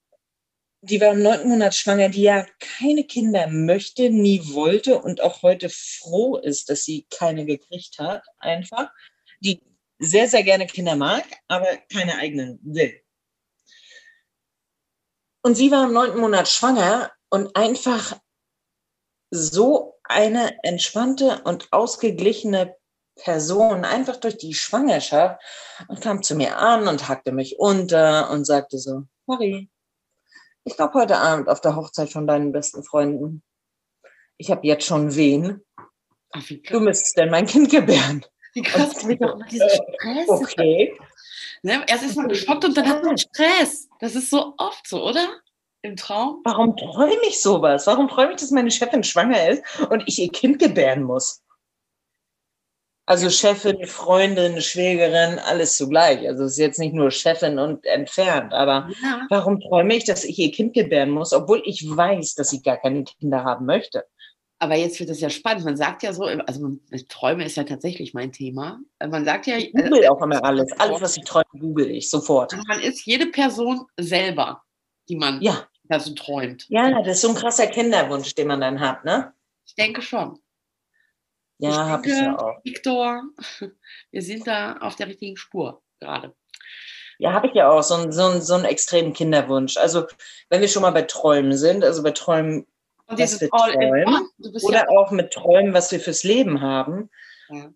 die 0.81 1.01
war 1.01 1.13
im 1.13 1.23
neunten 1.23 1.49
Monat 1.49 1.73
schwanger, 1.73 2.09
die 2.09 2.21
ja 2.21 2.45
keine 2.59 3.03
Kinder 3.03 3.47
möchte, 3.47 4.11
nie 4.11 4.41
wollte 4.53 5.01
und 5.01 5.21
auch 5.21 5.41
heute 5.41 5.69
froh 5.69 6.38
ist, 6.38 6.69
dass 6.69 6.83
sie 6.83 7.07
keine 7.09 7.45
gekriegt 7.45 7.97
hat, 7.97 8.23
einfach. 8.38 8.91
Die 9.39 9.59
sehr, 10.00 10.27
sehr 10.27 10.43
gerne 10.43 10.67
Kinder 10.67 10.95
mag, 10.95 11.23
aber 11.47 11.77
keine 11.91 12.17
eigenen 12.19 12.59
will. 12.61 12.93
Und 15.41 15.55
sie 15.55 15.71
war 15.71 15.85
im 15.85 15.93
neunten 15.93 16.19
Monat 16.19 16.47
schwanger 16.47 17.11
und 17.29 17.56
einfach 17.56 18.18
so 19.31 19.95
eine 20.03 20.57
entspannte 20.63 21.41
und 21.44 21.68
ausgeglichene 21.71 22.75
Person 23.15 23.83
einfach 23.83 24.18
durch 24.18 24.38
die 24.38 24.53
Schwangerschaft 24.53 25.41
und 25.88 26.01
kam 26.01 26.21
zu 26.24 26.35
mir 26.35 26.57
an 26.57 26.88
und 26.88 27.07
hackte 27.09 27.31
mich 27.31 27.57
unter 27.59 28.29
und 28.29 28.45
sagte 28.45 28.77
so, 28.77 29.03
Marie, 29.25 29.69
ich 30.63 30.75
glaube 30.75 30.94
heute 30.94 31.18
Abend 31.18 31.50
auf 31.50 31.59
der 31.62 31.75
Hochzeit 31.75 32.09
von 32.09 32.27
deinen 32.27 32.51
besten 32.51 32.83
Freunden. 32.83 33.41
Ich 34.38 34.51
habe 34.51 34.65
jetzt 34.68 34.85
schon 34.85 35.15
Wehen. 35.15 35.65
Ach, 36.31 36.47
wie 36.50 36.62
Du 36.62 36.79
müsstest 36.79 37.18
denn 37.18 37.31
mein 37.31 37.47
Kind 37.47 37.69
gebären. 37.71 38.24
Wie 38.53 38.62
krass. 38.62 39.03
Und- 39.03 39.21
Doch, 39.21 39.39
dieser 39.47 39.69
Stress. 39.69 40.27
Okay. 40.29 40.97
Ne? 41.63 41.83
Erst 41.88 42.03
ist 42.03 42.15
man 42.15 42.27
geschockt 42.27 42.65
und 42.65 42.77
dann 42.77 42.88
hat 42.88 43.03
man 43.03 43.18
Stress. 43.18 43.89
Das 44.00 44.13
ist 44.15 44.29
so 44.29 44.53
oft 44.57 44.88
so, 44.88 45.03
oder? 45.03 45.27
Im 45.83 45.95
Traum. 45.95 46.41
Warum 46.44 46.75
träume 46.75 47.15
ich 47.27 47.41
sowas? 47.41 47.88
Warum 47.88 48.07
träume 48.07 48.31
ich, 48.31 48.38
dass 48.41 48.51
meine 48.51 48.72
Chefin 48.72 49.03
schwanger 49.03 49.50
ist 49.50 49.63
und 49.89 50.03
ich 50.07 50.19
ihr 50.19 50.29
Kind 50.31 50.60
gebären 50.60 51.03
muss? 51.03 51.43
Also 53.10 53.29
Chefin, 53.29 53.86
Freundin, 53.86 54.60
Schwägerin, 54.62 55.39
alles 55.39 55.77
zugleich. 55.77 56.27
Also 56.27 56.43
es 56.43 56.53
ist 56.53 56.57
jetzt 56.57 56.79
nicht 56.79 56.93
nur 56.93 57.10
Chefin 57.10 57.57
und 57.57 57.86
entfernt, 57.86 58.53
aber 58.53 58.89
Ja. 59.01 59.25
warum 59.29 59.62
träume 59.62 59.96
ich, 59.96 60.03
dass 60.03 60.25
ich 60.25 60.38
ihr 60.39 60.51
Kind 60.51 60.74
gebären 60.74 61.12
muss, 61.12 61.31
obwohl 61.31 61.62
ich 61.65 61.86
weiß, 61.88 62.36
dass 62.36 62.50
sie 62.50 62.62
gar 62.62 62.77
keine 62.77 63.05
Kinder 63.05 63.46
haben 63.46 63.65
möchte? 63.65 64.03
Aber 64.60 64.75
jetzt 64.75 65.00
wird 65.00 65.12
es 65.12 65.22
ja 65.22 65.29
spannend. 65.29 65.63
Man 65.63 65.77
sagt 65.77 66.01
ja 66.03 66.12
so, 66.12 66.24
also 66.24 66.77
Träume 67.07 67.46
ist 67.46 67.55
ja 67.55 67.63
tatsächlich 67.63 68.13
mein 68.13 68.31
Thema. 68.34 68.79
Man 69.00 69.24
sagt 69.24 69.46
ja, 69.48 69.55
Ich 69.55 69.72
google 69.72 70.07
auch 70.10 70.22
immer 70.22 70.43
alles. 70.43 70.69
Alles, 70.79 71.00
was 71.00 71.15
ich 71.15 71.24
träume, 71.24 71.46
google 71.60 71.89
ich 71.91 72.10
sofort. 72.10 72.57
man 72.67 72.81
ist 72.81 73.05
jede 73.05 73.27
Person 73.27 73.86
selber, 73.98 74.63
die 75.09 75.15
man 75.15 75.41
Ja, 75.41 75.67
da 75.83 75.99
so 75.99 76.13
träumt. 76.13 76.65
ja, 76.69 76.91
das 77.01 77.17
ist 77.17 77.21
so 77.21 77.29
ein 77.29 77.35
krasser 77.35 77.67
Kinderwunsch, 77.67 78.35
den 78.35 78.47
man 78.47 78.61
dann 78.61 78.79
hat, 78.79 79.03
ne? 79.05 79.33
Ich 79.65 79.75
denke 79.75 80.01
schon. 80.01 80.39
Ja, 81.59 81.87
habe 81.87 82.07
ich 82.07 82.13
ja 82.15 82.37
auch. 82.37 82.63
Viktor, 82.63 83.23
wir 84.11 84.21
sind 84.21 84.45
da 84.47 84.77
auf 84.77 84.95
der 84.95 85.07
richtigen 85.07 85.37
Spur 85.37 85.81
gerade. 85.99 86.35
Ja, 87.19 87.33
habe 87.33 87.47
ich 87.47 87.53
ja 87.55 87.69
auch, 87.69 87.81
so, 87.81 87.95
einen- 87.95 88.11
so, 88.11 88.25
einen- 88.27 88.41
so 88.43 88.53
einen 88.53 88.65
extremen 88.65 89.11
Kinderwunsch. 89.13 89.77
Also, 89.77 90.05
wenn 90.49 90.61
wir 90.61 90.67
schon 90.67 90.83
mal 90.83 90.91
bei 90.91 91.01
Träumen 91.01 91.57
sind, 91.57 91.83
also 91.83 92.03
bei 92.03 92.11
Träumen 92.11 92.67
Und 93.09 93.17
Was 93.19 93.39
wir 93.39 93.49
träumen 93.49 94.27
bist 94.37 94.63
ja 94.69 94.83
oder 94.83 94.89
auch 94.91 95.11
mit 95.11 95.31
Träumen, 95.31 95.73
was 95.73 95.91
wir 95.93 95.99
fürs 96.01 96.23
Leben 96.23 96.59
haben, 96.61 97.09
Ja. 97.49 97.71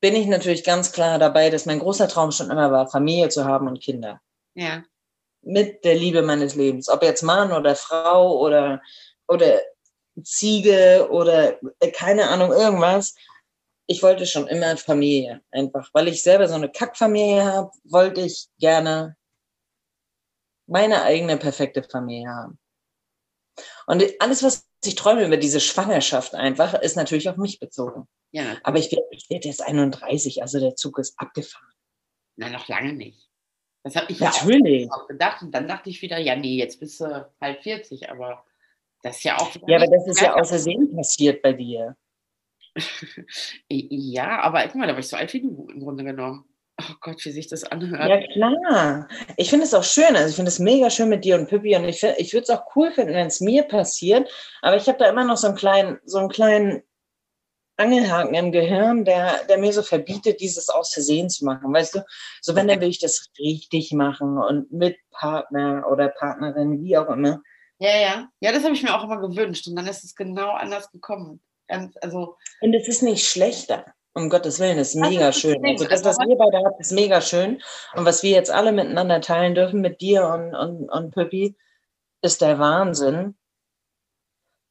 bin 0.00 0.14
ich 0.14 0.26
natürlich 0.28 0.62
ganz 0.64 0.92
klar 0.92 1.18
dabei, 1.18 1.50
dass 1.50 1.66
mein 1.66 1.80
großer 1.80 2.06
Traum 2.08 2.30
schon 2.30 2.48
immer 2.50 2.70
war, 2.70 2.88
Familie 2.88 3.28
zu 3.28 3.44
haben 3.44 3.66
und 3.68 3.80
Kinder. 3.82 4.20
ja. 4.54 4.84
Mit 5.48 5.84
der 5.84 5.94
Liebe 5.94 6.22
meines 6.22 6.54
Lebens. 6.54 6.88
Ob 6.88 7.02
jetzt 7.02 7.22
Mann 7.22 7.52
oder 7.52 7.74
Frau 7.74 8.38
oder, 8.38 8.82
oder 9.26 9.60
Ziege 10.22 11.08
oder 11.10 11.58
äh, 11.80 11.90
keine 11.90 12.28
Ahnung, 12.28 12.52
irgendwas. 12.52 13.14
Ich 13.86 14.02
wollte 14.02 14.26
schon 14.26 14.46
immer 14.46 14.76
Familie. 14.76 15.40
Einfach, 15.50 15.88
weil 15.94 16.08
ich 16.08 16.22
selber 16.22 16.48
so 16.48 16.54
eine 16.54 16.70
Kackfamilie 16.70 17.44
habe, 17.44 17.70
wollte 17.84 18.20
ich 18.20 18.48
gerne 18.58 19.16
meine 20.66 21.02
eigene 21.02 21.38
perfekte 21.38 21.82
Familie 21.82 22.28
haben. 22.28 22.58
Und 23.86 24.04
alles, 24.20 24.42
was 24.42 24.68
ich 24.84 24.94
träume 24.94 25.24
über 25.24 25.38
diese 25.38 25.60
Schwangerschaft 25.60 26.34
einfach, 26.34 26.74
ist 26.74 26.96
natürlich 26.96 27.28
auf 27.28 27.36
mich 27.36 27.58
bezogen. 27.58 28.06
ja. 28.30 28.56
Aber 28.62 28.78
ich 28.78 28.92
werde 28.92 29.08
ich 29.10 29.26
jetzt 29.30 29.62
31, 29.62 30.42
also 30.42 30.60
der 30.60 30.76
Zug 30.76 30.98
ist 30.98 31.18
abgefahren. 31.18 31.72
Nein, 32.36 32.52
noch 32.52 32.68
lange 32.68 32.92
nicht. 32.92 33.27
Das 33.84 33.96
habe 33.96 34.06
ich 34.10 34.18
ja 34.18 34.28
auch 34.30 34.42
Natürlich. 34.42 34.90
auch 34.92 35.06
gedacht. 35.06 35.42
Und 35.42 35.52
dann 35.52 35.68
dachte 35.68 35.88
ich 35.90 36.02
wieder, 36.02 36.18
ja, 36.18 36.36
nee, 36.36 36.56
jetzt 36.56 36.80
bist 36.80 37.00
du 37.00 37.26
halb 37.40 37.62
40, 37.62 38.10
aber 38.10 38.44
das 39.02 39.18
ist 39.18 39.24
ja 39.24 39.38
auch. 39.38 39.50
Ja, 39.66 39.76
aber 39.76 39.86
das 39.86 40.06
ist 40.08 40.20
ja 40.20 40.34
außersehen 40.34 40.94
passiert 40.94 41.42
bei 41.42 41.52
dir. 41.52 41.96
Ja, 43.68 44.40
aber 44.40 44.62
guck 44.64 44.76
mal, 44.76 44.86
da 44.86 44.92
war 44.92 45.00
ich 45.00 45.08
so 45.08 45.16
alt 45.16 45.32
wie 45.32 45.40
du 45.40 45.68
im 45.72 45.80
Grunde 45.80 46.04
genommen. 46.04 46.44
oh 46.80 46.94
Gott, 47.00 47.24
wie 47.24 47.30
sich 47.30 47.48
das 47.48 47.64
anhört. 47.64 48.08
Ja, 48.08 48.26
klar. 48.32 49.08
Ich 49.36 49.50
finde 49.50 49.64
es 49.64 49.74
auch 49.74 49.84
schön. 49.84 50.14
Also 50.16 50.28
ich 50.30 50.36
finde 50.36 50.50
es 50.50 50.58
mega 50.58 50.90
schön 50.90 51.08
mit 51.08 51.24
dir 51.24 51.36
und 51.36 51.48
Pippi. 51.48 51.74
Und 51.76 51.84
ich, 51.88 52.00
find- 52.00 52.14
ich 52.18 52.32
würde 52.32 52.44
es 52.44 52.50
auch 52.50 52.64
cool 52.76 52.92
finden, 52.92 53.14
wenn 53.14 53.26
es 53.26 53.40
mir 53.40 53.64
passiert. 53.64 54.30
Aber 54.62 54.76
ich 54.76 54.86
habe 54.88 54.98
da 54.98 55.08
immer 55.08 55.24
noch 55.24 55.36
so 55.36 55.48
einen 55.48 55.56
kleinen, 55.56 55.98
so 56.04 56.18
einen 56.18 56.28
kleinen 56.28 56.82
Angelhaken 57.78 58.34
im 58.34 58.52
Gehirn, 58.52 59.04
der, 59.04 59.44
der 59.48 59.58
mir 59.58 59.72
so 59.72 59.82
verbietet, 59.82 60.40
dieses 60.40 60.68
aus 60.68 60.92
Versehen 60.92 61.30
zu 61.30 61.44
machen. 61.44 61.72
Weißt 61.72 61.94
du, 61.94 62.04
so 62.42 62.54
wenn, 62.54 62.68
dann 62.68 62.80
will 62.80 62.88
ich 62.88 62.98
das 62.98 63.30
richtig 63.38 63.92
machen 63.92 64.36
und 64.36 64.72
mit 64.72 64.96
Partner 65.12 65.86
oder 65.90 66.08
Partnerin, 66.08 66.82
wie 66.82 66.98
auch 66.98 67.08
immer. 67.08 67.40
Ja, 67.78 67.96
ja. 67.96 68.28
Ja, 68.40 68.52
das 68.52 68.64
habe 68.64 68.74
ich 68.74 68.82
mir 68.82 68.94
auch 68.94 69.04
immer 69.04 69.20
gewünscht. 69.20 69.68
Und 69.68 69.76
dann 69.76 69.86
ist 69.86 70.04
es 70.04 70.16
genau 70.16 70.50
anders 70.50 70.90
gekommen. 70.90 71.40
Ganz, 71.68 71.96
also, 72.00 72.36
Und 72.60 72.74
es 72.74 72.88
ist 72.88 73.02
nicht 73.02 73.26
schlechter. 73.26 73.86
Um 74.14 74.28
Gottes 74.30 74.58
Willen, 74.58 74.78
es 74.78 74.94
ist 74.94 75.00
Das 75.00 75.10
mega 75.10 75.28
ist 75.28 75.36
das 75.36 75.40
schön. 75.42 75.62
Ding. 75.62 75.78
Also 75.78 75.86
das, 75.86 76.04
was 76.04 76.18
wir 76.18 76.36
beide 76.36 76.56
haben, 76.58 76.80
ist 76.80 76.90
mega 76.92 77.20
schön. 77.20 77.62
Und 77.94 78.04
was 78.04 78.24
wir 78.24 78.30
jetzt 78.32 78.50
alle 78.50 78.72
miteinander 78.72 79.20
teilen 79.20 79.54
dürfen 79.54 79.80
mit 79.80 80.00
dir 80.00 80.26
und, 80.26 80.56
und, 80.56 80.90
und 80.90 81.14
Pippi, 81.14 81.56
ist 82.22 82.40
der 82.40 82.58
Wahnsinn. 82.58 83.37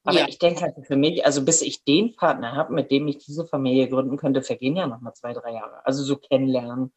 Aber 0.07 0.19
Ja. 0.19 0.27
ich 0.29 0.39
denke 0.39 0.61
halt 0.61 0.75
für 0.87 0.95
mich, 0.95 1.25
also 1.25 1.43
bis 1.43 1.61
ich 1.61 1.83
den 1.83 2.15
Partner 2.15 2.53
habe, 2.53 2.73
mit 2.73 2.91
dem 2.91 3.09
ich 3.09 3.17
diese 3.17 3.45
Familie 3.45 3.89
gründen 3.89 4.15
könnte, 4.15 4.41
vergehen 4.41 4.77
ja 4.77 4.87
noch 4.87 5.01
mal 5.01 5.13
zwei, 5.13 5.33
drei 5.33 5.51
Jahre. 5.51 5.85
Also 5.85 6.01
so 6.01 6.15
kennenlernen 6.15 6.93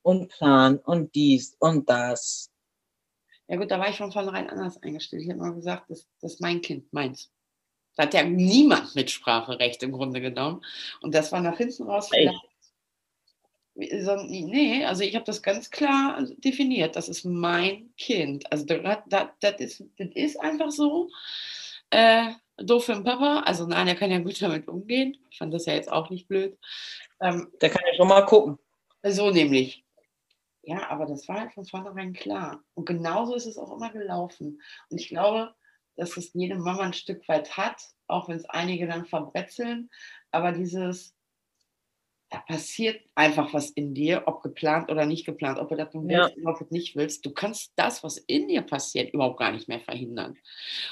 und 0.00 0.28
planen 0.28 0.78
und 0.78 1.14
dies 1.14 1.54
und 1.58 1.88
das. 1.90 2.50
ja 3.46 3.56
gut, 3.56 3.70
da 3.70 3.78
war 3.78 3.90
ich 3.90 3.98
von 3.98 4.10
vornherein 4.10 4.48
anders 4.48 4.82
eingestellt. 4.82 5.22
Ich 5.22 5.28
habe 5.28 5.38
mal 5.40 5.52
gesagt, 5.52 5.90
das, 5.90 6.08
das 6.22 6.34
ist 6.34 6.40
mein 6.40 6.62
Kind, 6.62 6.90
meins. 6.94 7.30
Da 7.94 8.04
hat 8.04 8.14
ja 8.14 8.22
niemand 8.24 8.94
Mitspracherecht 8.94 9.82
im 9.82 9.92
Grunde 9.92 10.22
genommen. 10.22 10.64
Und 11.02 11.14
das 11.14 11.32
war 11.32 11.40
nach 11.42 11.58
hinten 11.58 11.82
raus 11.82 12.10
Echt? 12.12 12.32
vielleicht. 13.74 14.02
So, 14.02 14.16
nee, 14.16 14.86
also 14.86 15.02
ich 15.02 15.14
habe 15.14 15.26
das 15.26 15.42
ganz 15.42 15.70
klar 15.70 16.22
definiert. 16.38 16.96
Das 16.96 17.10
ist 17.10 17.24
mein 17.26 17.92
Kind. 17.98 18.50
Also 18.50 18.64
das, 18.64 18.80
das, 19.08 19.28
das, 19.40 19.60
ist, 19.60 19.84
das 19.98 20.08
ist 20.14 20.40
einfach 20.40 20.70
so. 20.70 21.10
Äh, 21.90 22.32
doof 22.58 22.84
für 22.86 22.94
den 22.94 23.04
Papa. 23.04 23.40
Also 23.40 23.66
nein, 23.66 23.88
er 23.88 23.94
kann 23.94 24.10
ja 24.10 24.18
gut 24.18 24.40
damit 24.40 24.68
umgehen. 24.68 25.16
Ich 25.30 25.38
fand 25.38 25.52
das 25.52 25.66
ja 25.66 25.74
jetzt 25.74 25.90
auch 25.90 26.10
nicht 26.10 26.28
blöd. 26.28 26.58
Ähm, 27.20 27.50
Da 27.60 27.68
kann 27.68 27.82
ich 27.90 27.96
schon 27.96 28.08
mal 28.08 28.22
gucken. 28.22 28.58
so 29.02 29.30
nämlich. 29.30 29.84
Ja, 30.62 30.90
aber 30.90 31.06
das 31.06 31.28
war 31.28 31.40
halt 31.40 31.52
von 31.52 31.64
vornherein 31.64 32.12
klar. 32.12 32.62
Und 32.74 32.86
genauso 32.86 33.34
ist 33.34 33.46
es 33.46 33.56
auch 33.56 33.72
immer 33.76 33.90
gelaufen. 33.90 34.60
Und 34.90 35.00
ich 35.00 35.08
glaube, 35.08 35.54
dass 35.96 36.16
es 36.16 36.32
jede 36.34 36.56
Mama 36.56 36.82
ein 36.82 36.92
Stück 36.92 37.26
weit 37.28 37.56
hat, 37.56 37.80
auch 38.06 38.28
wenn 38.28 38.36
es 38.36 38.44
einige 38.46 38.86
dann 38.86 39.06
verbretzeln. 39.06 39.90
Aber 40.32 40.52
dieses, 40.52 41.15
da 42.30 42.38
passiert 42.40 43.00
einfach 43.14 43.54
was 43.54 43.70
in 43.70 43.94
dir, 43.94 44.24
ob 44.26 44.42
geplant 44.42 44.90
oder 44.90 45.06
nicht 45.06 45.26
geplant, 45.26 45.58
ob 45.60 45.68
du 45.68 45.76
das 45.76 45.94
nun 45.94 46.08
Ja. 46.08 46.08
willst 46.08 46.36
oder 46.36 46.50
ob 46.50 46.58
du 46.58 46.64
das 46.64 46.70
nicht 46.72 46.96
willst. 46.96 47.24
Du 47.24 47.30
kannst 47.32 47.72
das, 47.76 48.02
was 48.02 48.18
in 48.18 48.48
dir 48.48 48.62
passiert, 48.62 49.14
überhaupt 49.14 49.38
gar 49.38 49.52
nicht 49.52 49.68
mehr 49.68 49.80
verhindern. 49.80 50.36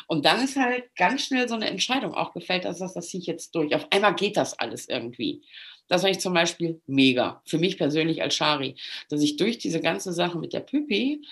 Und 0.06 0.24
dann 0.26 0.42
ist 0.44 0.56
halt 0.56 0.94
ganz 0.96 1.22
schnell 1.22 1.48
so 1.48 1.54
eine 1.56 1.68
Entscheidung 1.70 2.14
auch 2.14 2.32
gefällt, 2.34 2.64
dass 2.64 2.78
das, 2.78 2.94
das 2.94 3.08
ziehe 3.08 3.20
ich 3.20 3.26
jetzt 3.26 3.54
durch. 3.54 3.74
Auf 3.74 3.88
einmal 3.92 4.14
geht 4.14 4.36
das 4.36 4.58
alles 4.58 4.88
irgendwie. 4.88 5.42
Das 5.88 6.02
war 6.02 6.10
ich 6.10 6.20
zum 6.20 6.34
Beispiel 6.34 6.80
mega. 6.86 7.42
Für 7.46 7.58
mich 7.58 7.78
persönlich 7.78 8.22
als 8.22 8.34
Shari, 8.36 8.76
dass 9.10 9.22
ich 9.22 9.36
durch 9.36 9.58
diese 9.58 9.80
ganze 9.80 10.12
Sache 10.12 10.38
mit 10.38 10.52
der 10.52 10.60
Püppi 10.60 11.22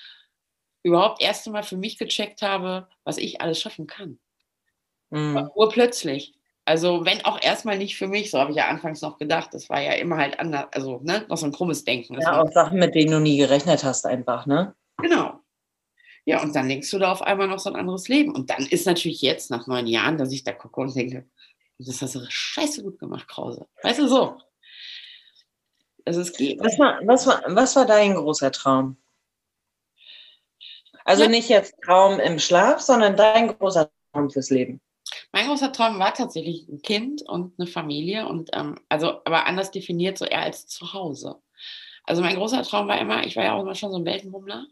überhaupt 0.85 1.23
erst 1.23 1.47
einmal 1.47 1.65
für 1.65 1.77
mich 1.77 1.99
gecheckt 1.99 2.43
habe, 2.43 2.89
was 3.05 3.19
ich 3.19 3.41
alles 3.41 3.61
schaffen 3.61 3.87
kann. 3.89 4.19
Mhm. 5.11 5.53
Urplötzlich. 5.55 6.35
Also, 6.65 7.05
wenn 7.05 7.25
auch 7.25 7.43
erstmal 7.43 7.77
nicht 7.77 7.97
für 7.97 8.07
mich, 8.07 8.31
so 8.31 8.39
habe 8.39 8.53
ich 8.53 8.57
ja 8.57 8.69
anfangs 8.69 9.01
noch 9.03 9.19
gedacht, 9.19 9.53
das 9.53 9.69
war 9.69 9.81
ja 9.81 9.95
immer 9.95 10.17
halt 10.17 10.39
anders, 10.39 10.67
also 10.73 11.01
ne, 11.03 11.25
noch 11.29 11.37
so 11.37 11.47
ein 11.47 11.53
krummes 11.53 11.85
Denken. 11.85 12.15
Das 12.15 12.25
Ja, 12.25 12.41
auch 12.41 12.53
Sachen, 12.53 12.79
mit 12.79 12.95
denen 12.95 13.11
du 13.11 13.21
nie 13.21 13.37
gerechnet 13.37 13.83
hast, 13.83 14.07
einfach, 14.07 14.47
ne? 14.47 14.75
Genau. 14.99 15.41
Ja, 16.25 16.41
und 16.41 16.55
dann 16.55 16.69
denkst 16.69 16.89
du 16.91 17.01
da 17.01 17.11
auf 17.11 17.23
einmal 17.23 17.49
noch 17.49 17.59
so 17.59 17.69
ein 17.69 17.75
anderes 17.75 18.07
Leben. 18.07 18.33
Und 18.33 18.49
dann 18.49 18.65
ist 18.65 18.87
natürlich 18.87 19.23
jetzt, 19.23 19.51
nach 19.51 19.67
neun 19.67 19.89
Jahren, 19.89 20.19
dass 20.19 20.31
ich 20.31 20.45
da 20.45 20.53
gucke 20.53 20.81
und 20.81 20.95
denke, 20.95 21.29
das 21.79 22.01
hast 22.01 22.15
du 22.15 22.21
scheiße 22.29 22.85
gut 22.85 23.01
gemacht, 23.01 23.27
Krause. 23.27 23.67
Weißt 23.83 23.99
du, 23.99 24.07
so. 24.07 24.39
Also 26.05 26.21
es 26.21 26.33
geht. 26.33 26.61
Was 26.61 26.79
war, 26.79 27.01
was 27.05 27.27
war, 27.27 27.43
was 27.47 27.75
war 27.75 27.87
dein 27.87 28.15
großer 28.15 28.53
Traum? 28.53 28.97
Also 31.05 31.25
Ja. 31.25 31.29
nicht 31.29 31.49
jetzt 31.49 31.75
Traum 31.85 32.21
im 32.21 32.39
Schlaf, 32.39 32.81
sondern 32.81 33.17
dein 33.17 33.49
großer 33.49 33.91
Traum 34.13 34.31
fürs 34.31 34.51
Leben. 34.51 34.81
Mein 35.33 35.47
großer 35.47 35.73
Traum 35.73 35.99
war 35.99 36.13
tatsächlich 36.13 36.69
ein 36.69 36.83
Kind 36.83 37.23
und 37.23 37.59
eine 37.59 37.67
Familie 37.67 38.29
und 38.29 38.51
ähm, 38.53 38.79
also 38.89 39.25
aber 39.25 39.47
anders 39.47 39.71
definiert 39.71 40.19
so 40.19 40.27
eher 40.27 40.43
als 40.43 40.67
zu 40.67 40.93
Hause. 40.93 41.41
Also 42.05 42.23
mein 42.23 42.37
großer 42.37 42.63
Traum 42.63 42.89
war 42.89 43.01
immer, 43.01 43.25
ich 43.27 43.37
war 43.37 43.45
ja 43.45 43.55
auch 43.55 43.63
immer 43.63 43.75
schon 43.75 43.93
so 43.93 43.99
ein 43.99 44.05
Weltenbummler, 44.05 44.67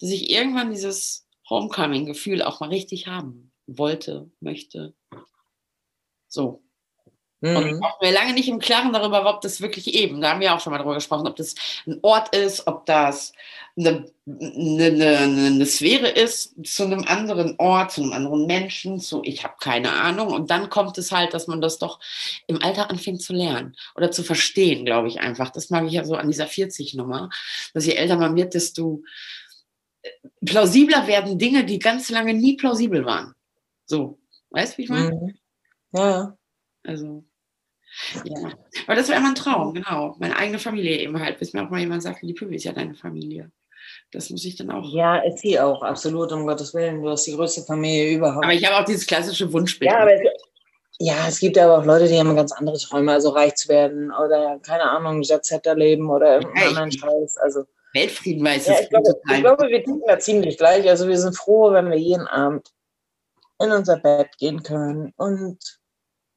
dass 0.00 0.10
ich 0.10 0.30
irgendwann 0.30 0.70
dieses 0.70 1.28
Homecoming-Gefühl 1.48 2.42
auch 2.42 2.60
mal 2.60 2.68
richtig 2.68 3.06
haben 3.06 3.52
wollte, 3.66 4.30
möchte. 4.40 4.94
So. 6.28 6.63
Und 7.44 7.72
Mhm. 7.72 7.80
war 7.80 7.98
mir 8.00 8.12
lange 8.12 8.32
nicht 8.32 8.48
im 8.48 8.58
Klaren 8.58 8.92
darüber, 8.94 9.28
ob 9.28 9.42
das 9.42 9.60
wirklich 9.60 9.92
eben, 9.94 10.20
da 10.22 10.30
haben 10.30 10.40
wir 10.40 10.54
auch 10.54 10.60
schon 10.60 10.72
mal 10.72 10.78
drüber 10.78 10.94
gesprochen, 10.94 11.26
ob 11.26 11.36
das 11.36 11.54
ein 11.86 11.98
Ort 12.02 12.34
ist, 12.34 12.66
ob 12.66 12.86
das 12.86 13.34
eine, 13.76 14.06
eine, 14.26 14.84
eine, 14.86 15.46
eine 15.46 15.66
Sphäre 15.66 16.08
ist 16.08 16.54
zu 16.64 16.84
einem 16.84 17.04
anderen 17.04 17.56
Ort, 17.58 17.92
zu 17.92 18.02
einem 18.02 18.12
anderen 18.12 18.46
Menschen, 18.46 18.98
zu 18.98 19.20
ich 19.24 19.44
habe 19.44 19.56
keine 19.60 19.92
Ahnung. 19.92 20.28
Und 20.28 20.50
dann 20.50 20.70
kommt 20.70 20.96
es 20.96 21.12
halt, 21.12 21.34
dass 21.34 21.46
man 21.46 21.60
das 21.60 21.78
doch 21.78 22.00
im 22.46 22.62
Alter 22.62 22.88
anfängt 22.88 23.20
zu 23.20 23.34
lernen 23.34 23.76
oder 23.94 24.10
zu 24.10 24.22
verstehen, 24.22 24.86
glaube 24.86 25.08
ich 25.08 25.20
einfach. 25.20 25.50
Das 25.50 25.68
mag 25.68 25.84
ich 25.86 25.92
ja 25.92 26.04
so 26.04 26.14
an 26.14 26.28
dieser 26.28 26.46
40-Nummer, 26.46 27.28
dass 27.74 27.84
je 27.84 27.92
älter 27.94 28.16
man 28.16 28.36
wird, 28.36 28.54
desto 28.54 29.02
äh, 30.02 30.08
plausibler 30.46 31.06
werden 31.06 31.38
Dinge, 31.38 31.64
die 31.64 31.78
ganz 31.78 32.08
lange 32.10 32.32
nie 32.32 32.56
plausibel 32.56 33.04
waren. 33.04 33.34
So, 33.84 34.18
weißt 34.50 34.74
du, 34.74 34.78
wie 34.78 34.82
ich 34.84 34.88
meine? 34.88 35.10
Mhm. 35.10 35.34
Ja. 35.92 36.36
Also, 36.86 37.24
ja. 38.24 38.50
Aber 38.86 38.96
das 38.96 39.08
wäre 39.08 39.18
immer 39.18 39.30
ein 39.30 39.34
Traum, 39.34 39.74
genau. 39.74 40.16
Meine 40.18 40.36
eigene 40.36 40.58
Familie 40.58 40.98
eben 40.98 41.18
halt, 41.18 41.38
bis 41.38 41.52
mir 41.52 41.64
auch 41.64 41.70
mal 41.70 41.80
jemand 41.80 42.02
sagte, 42.02 42.26
die 42.26 42.34
Pübi 42.34 42.56
ist 42.56 42.64
ja 42.64 42.72
deine 42.72 42.94
Familie. 42.94 43.50
Das 44.12 44.30
muss 44.30 44.44
ich 44.44 44.56
dann 44.56 44.70
auch. 44.70 44.92
ja, 44.92 45.18
ist 45.18 45.40
sie 45.40 45.58
auch, 45.58 45.82
absolut, 45.82 46.32
um 46.32 46.46
Gottes 46.46 46.74
Willen. 46.74 47.02
Du 47.02 47.10
hast 47.10 47.26
die 47.26 47.34
größte 47.34 47.62
Familie 47.62 48.16
überhaupt. 48.16 48.44
Aber 48.44 48.54
ich 48.54 48.64
habe 48.64 48.82
auch 48.82 48.84
dieses 48.84 49.06
klassische 49.06 49.52
Wunschbild. 49.52 49.90
ja, 49.90 49.98
aber 49.98 50.14
es, 50.14 50.20
ja, 50.98 51.26
es 51.28 51.40
gibt 51.40 51.58
aber 51.58 51.78
auch 51.78 51.84
Leute, 51.84 52.06
die 52.06 52.18
haben 52.18 52.36
ganz 52.36 52.52
andere 52.52 52.78
Träume, 52.78 53.12
also 53.12 53.30
reich 53.30 53.56
zu 53.56 53.68
werden 53.68 54.12
oder, 54.12 54.60
keine 54.60 54.88
Ahnung, 54.90 55.22
Jet-Setter 55.22 55.74
leben 55.74 56.08
oder 56.08 56.36
irgendeinen 56.36 56.68
anderen 56.68 56.92
Scheiß. 56.92 57.36
Also, 57.38 57.64
Weltfrieden 57.92 58.44
weiß 58.44 58.66
ja, 58.66 58.80
ich, 58.80 58.88
glaube, 58.88 59.20
ich 59.32 59.40
glaube, 59.40 59.68
wir 59.68 59.78
ticken 59.78 60.02
da 60.06 60.18
ziemlich 60.18 60.56
gleich. 60.56 60.88
Also, 60.88 61.08
wir 61.08 61.18
sind 61.18 61.36
froh, 61.36 61.72
wenn 61.72 61.90
wir 61.90 61.98
jeden 61.98 62.26
Abend 62.26 62.72
in 63.60 63.72
unser 63.72 63.96
Bett 63.96 64.36
gehen 64.38 64.62
können 64.62 65.12
und 65.16 65.58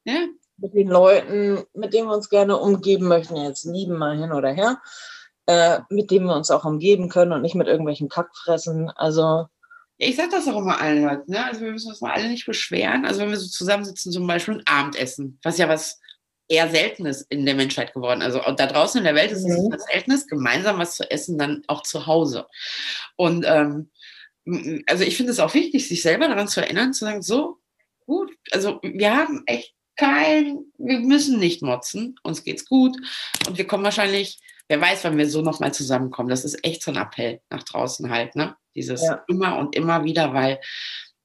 ja, 0.04 0.26
mit 0.58 0.74
den 0.74 0.88
Leuten, 0.88 1.64
mit 1.74 1.94
denen 1.94 2.08
wir 2.08 2.14
uns 2.14 2.28
gerne 2.28 2.56
umgeben 2.56 3.06
möchten, 3.08 3.36
jetzt 3.36 3.64
lieben 3.64 3.96
mal 3.96 4.16
hin 4.18 4.32
oder 4.32 4.50
her, 4.50 4.80
äh, 5.46 5.80
mit 5.88 6.10
denen 6.10 6.26
wir 6.26 6.34
uns 6.36 6.50
auch 6.50 6.64
umgeben 6.64 7.08
können 7.08 7.32
und 7.32 7.42
nicht 7.42 7.54
mit 7.54 7.68
irgendwelchen 7.68 8.08
Kackfressen. 8.08 8.90
Also, 8.90 9.46
Ja, 9.98 10.08
ich 10.08 10.16
sage 10.16 10.30
das 10.30 10.46
auch 10.48 10.58
immer 10.58 10.80
allen 10.80 11.04
Leuten. 11.04 11.32
Ne? 11.32 11.44
Also 11.44 11.60
wir 11.62 11.72
müssen 11.72 11.88
uns 11.90 12.00
mal 12.00 12.12
alle 12.12 12.28
nicht 12.28 12.46
beschweren. 12.46 13.04
Also 13.04 13.20
wenn 13.20 13.30
wir 13.30 13.36
so 13.36 13.48
zusammensitzen, 13.48 14.12
zum 14.12 14.26
Beispiel 14.26 14.54
ein 14.54 14.66
Abendessen, 14.66 15.38
was 15.42 15.58
ja 15.58 15.68
was 15.68 15.98
eher 16.48 16.70
Seltenes 16.70 17.22
in 17.28 17.44
der 17.44 17.54
Menschheit 17.54 17.92
geworden. 17.92 18.22
Also 18.22 18.40
da 18.40 18.66
draußen 18.66 18.98
in 18.98 19.04
der 19.04 19.14
Welt 19.14 19.30
ist 19.32 19.44
es 19.44 19.58
Mhm. 19.58 19.72
was 19.72 19.84
Seltenes, 19.84 20.26
gemeinsam 20.26 20.78
was 20.78 20.96
zu 20.96 21.10
essen, 21.10 21.36
dann 21.38 21.62
auch 21.66 21.82
zu 21.82 22.06
Hause. 22.06 22.46
Und 23.16 23.44
ähm, 23.46 23.90
also 24.86 25.04
ich 25.04 25.16
finde 25.16 25.32
es 25.32 25.40
auch 25.40 25.52
wichtig, 25.54 25.86
sich 25.88 26.00
selber 26.02 26.26
daran 26.28 26.48
zu 26.48 26.60
erinnern, 26.62 26.94
zu 26.94 27.04
sagen, 27.04 27.20
so, 27.22 27.58
gut, 28.06 28.30
also 28.52 28.80
wir 28.82 29.14
haben 29.14 29.42
echt 29.46 29.74
kein, 29.98 30.64
wir 30.78 31.00
müssen 31.00 31.38
nicht 31.38 31.60
motzen, 31.60 32.18
uns 32.22 32.44
geht's 32.44 32.66
gut 32.66 32.96
und 33.46 33.58
wir 33.58 33.66
kommen 33.66 33.84
wahrscheinlich, 33.84 34.40
wer 34.68 34.80
weiß, 34.80 35.04
wann 35.04 35.18
wir 35.18 35.28
so 35.28 35.42
nochmal 35.42 35.74
zusammenkommen. 35.74 36.30
Das 36.30 36.44
ist 36.44 36.64
echt 36.64 36.82
so 36.82 36.92
ein 36.92 36.96
Appell 36.96 37.40
nach 37.50 37.64
draußen 37.64 38.08
halt, 38.10 38.36
ne? 38.36 38.56
Dieses 38.74 39.02
Ja. 39.02 39.24
immer 39.28 39.58
und 39.58 39.74
immer 39.74 40.04
wieder, 40.04 40.32
weil 40.32 40.60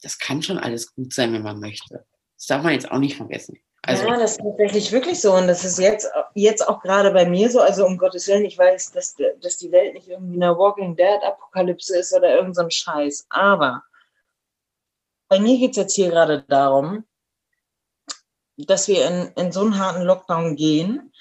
das 0.02 0.18
kann 0.18 0.42
schon 0.42 0.58
alles 0.58 0.94
gut 0.94 1.14
sein, 1.14 1.34
wenn 1.34 1.44
man 1.44 1.60
möchte. 1.60 2.06
Das 2.36 2.48
darf 2.48 2.64
man 2.64 2.74
jetzt 2.74 2.92
auch 2.92 2.98
nicht 2.98 3.16
vergessen. 3.16 3.58
Also, 3.84 4.06
ja, 4.06 4.18
das 4.18 4.32
ist 4.32 4.42
tatsächlich 4.42 4.92
wirklich 4.92 5.20
so. 5.20 5.34
Und 5.34 5.48
das 5.48 5.66
ist 5.66 5.78
jetzt, 5.78 6.10
jetzt 6.36 6.68
auch 6.68 6.82
gerade 6.82 7.12
bei 7.12 7.26
mir 7.26 7.50
so. 7.50 7.60
Also, 7.60 7.86
um 7.86 7.98
Gottes 7.98 8.28
Willen, 8.28 8.46
ich 8.46 8.58
weiß, 8.58 8.94
dass, 8.94 9.16
dass 9.42 9.58
die 9.58 9.72
Welt 9.72 9.94
nicht 9.94 10.08
irgendwie 10.08 10.42
eine 10.42 10.58
Walking 10.58 10.96
Dead-Apokalypse 10.96 11.98
ist 11.98 12.14
oder 12.14 12.34
irgend 12.34 12.56
so 12.56 12.68
Scheiß. 12.70 13.26
Aber 13.30 13.84
bei 15.28 15.40
mir 15.40 15.58
geht 15.58 15.72
es 15.72 15.78
jetzt 15.78 15.96
hier 15.96 16.10
gerade 16.10 16.44
darum, 16.48 17.06
dass 18.58 18.88
wir 18.88 19.08
in, 19.08 19.32
in 19.36 19.52
so 19.52 19.62
einen 19.62 19.78
harten 19.80 20.04
Lockdown 20.04 20.56
gehen, 20.56 21.12